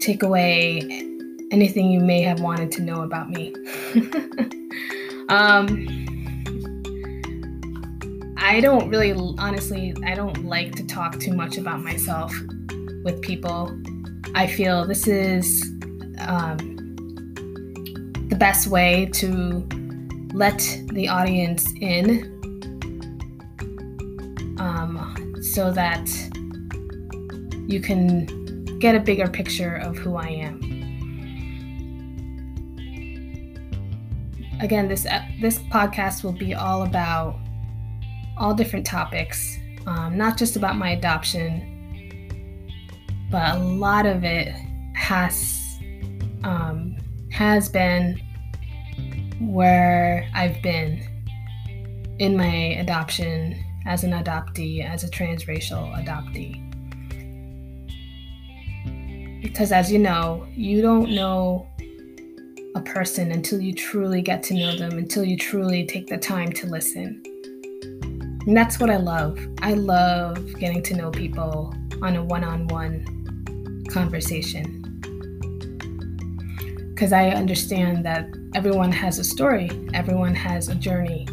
take 0.00 0.22
away 0.22 0.80
anything 1.50 1.90
you 1.90 2.00
may 2.00 2.20
have 2.20 2.40
wanted 2.40 2.70
to 2.70 2.82
know 2.82 3.00
about 3.00 3.30
me. 3.30 3.54
um, 5.30 6.07
I 8.48 8.60
don't 8.60 8.88
really, 8.88 9.12
honestly, 9.38 9.94
I 10.06 10.14
don't 10.14 10.46
like 10.46 10.74
to 10.76 10.86
talk 10.86 11.20
too 11.20 11.34
much 11.34 11.58
about 11.58 11.82
myself 11.82 12.34
with 13.04 13.20
people. 13.20 13.78
I 14.34 14.46
feel 14.46 14.86
this 14.86 15.06
is 15.06 15.70
um, 16.20 16.58
the 18.30 18.36
best 18.36 18.68
way 18.68 19.10
to 19.16 19.68
let 20.32 20.60
the 20.92 21.08
audience 21.08 21.70
in 21.82 22.34
um, 24.58 25.36
so 25.42 25.70
that 25.70 26.08
you 27.66 27.82
can 27.82 28.78
get 28.78 28.94
a 28.94 29.00
bigger 29.00 29.28
picture 29.28 29.74
of 29.74 29.98
who 29.98 30.16
I 30.16 30.28
am. 30.28 30.64
again, 34.60 34.88
this 34.88 35.06
this 35.40 35.58
podcast 35.70 36.24
will 36.24 36.32
be 36.32 36.54
all 36.54 36.82
about 36.82 37.38
all 38.38 38.54
different 38.54 38.86
topics, 38.86 39.58
um, 39.86 40.16
not 40.16 40.36
just 40.36 40.56
about 40.56 40.76
my 40.76 40.90
adoption, 40.90 41.74
but 43.30 43.56
a 43.56 43.58
lot 43.58 44.06
of 44.06 44.24
it 44.24 44.48
has 44.94 45.78
um, 46.44 46.96
has 47.30 47.68
been 47.68 48.20
where 49.40 50.28
I've 50.34 50.60
been 50.62 51.02
in 52.18 52.36
my 52.36 52.76
adoption 52.78 53.64
as 53.86 54.04
an 54.04 54.12
adoptee, 54.12 54.84
as 54.84 55.04
a 55.04 55.08
transracial 55.08 55.92
adoptee. 55.94 56.64
Because 59.42 59.72
as 59.72 59.90
you 59.92 59.98
know, 59.98 60.46
you 60.54 60.82
don't 60.82 61.10
know 61.10 61.68
a 62.74 62.80
person 62.82 63.32
until 63.32 63.60
you 63.60 63.72
truly 63.72 64.20
get 64.20 64.42
to 64.44 64.54
know 64.54 64.76
them, 64.76 64.98
until 64.98 65.24
you 65.24 65.36
truly 65.36 65.86
take 65.86 66.08
the 66.08 66.18
time 66.18 66.52
to 66.52 66.66
listen. 66.66 67.22
And 68.48 68.56
that's 68.56 68.80
what 68.80 68.88
I 68.88 68.96
love. 68.96 69.38
I 69.60 69.74
love 69.74 70.54
getting 70.54 70.82
to 70.84 70.96
know 70.96 71.10
people 71.10 71.74
on 72.00 72.16
a 72.16 72.24
one 72.24 72.42
on 72.42 72.66
one 72.68 73.84
conversation. 73.90 74.80
Because 76.94 77.12
I 77.12 77.28
understand 77.28 78.06
that 78.06 78.26
everyone 78.54 78.90
has 78.90 79.18
a 79.18 79.24
story, 79.24 79.68
everyone 79.92 80.34
has 80.34 80.70
a 80.70 80.74
journey, 80.74 81.28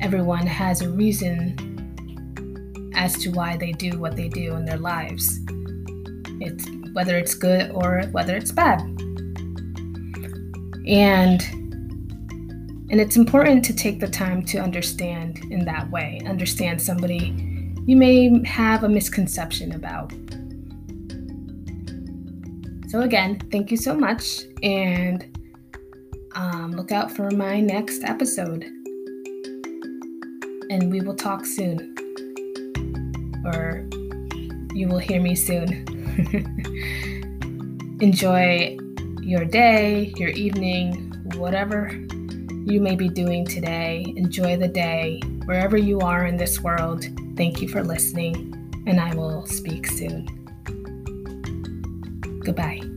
everyone 0.00 0.46
has 0.46 0.82
a 0.82 0.88
reason 0.88 2.92
as 2.94 3.18
to 3.18 3.32
why 3.32 3.56
they 3.56 3.72
do 3.72 3.98
what 3.98 4.14
they 4.14 4.28
do 4.28 4.54
in 4.54 4.64
their 4.64 4.78
lives. 4.78 5.40
It's 6.40 6.64
whether 6.92 7.18
it's 7.18 7.34
good 7.34 7.72
or 7.72 8.02
whether 8.12 8.36
it's 8.36 8.52
bad 8.52 8.82
and 10.86 11.65
and 12.88 13.00
it's 13.00 13.16
important 13.16 13.64
to 13.64 13.74
take 13.74 13.98
the 13.98 14.08
time 14.08 14.44
to 14.44 14.58
understand 14.58 15.40
in 15.50 15.64
that 15.64 15.90
way. 15.90 16.20
Understand 16.24 16.80
somebody 16.80 17.34
you 17.84 17.96
may 17.96 18.44
have 18.44 18.84
a 18.84 18.88
misconception 18.88 19.72
about. 19.72 20.12
So 22.88 23.00
again 23.00 23.40
thank 23.50 23.70
you 23.70 23.76
so 23.76 23.94
much 23.94 24.42
and 24.62 25.36
um, 26.34 26.72
look 26.72 26.92
out 26.92 27.10
for 27.10 27.30
my 27.30 27.60
next 27.60 28.04
episode. 28.04 28.64
And 30.68 30.90
we 30.92 31.00
will 31.00 31.14
talk 31.14 31.44
soon. 31.44 31.94
Or 33.44 33.88
you 34.74 34.86
will 34.88 34.98
hear 34.98 35.20
me 35.20 35.34
soon. 35.34 35.86
Enjoy 38.00 38.76
your 39.22 39.44
day, 39.44 40.12
your 40.16 40.30
evening, 40.30 41.12
whatever 41.36 42.05
you 42.66 42.80
may 42.80 42.96
be 42.96 43.08
doing 43.08 43.46
today. 43.46 44.04
Enjoy 44.16 44.56
the 44.56 44.66
day 44.66 45.20
wherever 45.44 45.76
you 45.76 46.00
are 46.00 46.26
in 46.26 46.36
this 46.36 46.60
world. 46.60 47.06
Thank 47.36 47.62
you 47.62 47.68
for 47.68 47.84
listening, 47.84 48.52
and 48.86 49.00
I 49.00 49.14
will 49.14 49.46
speak 49.46 49.86
soon. 49.86 50.26
Goodbye. 52.44 52.95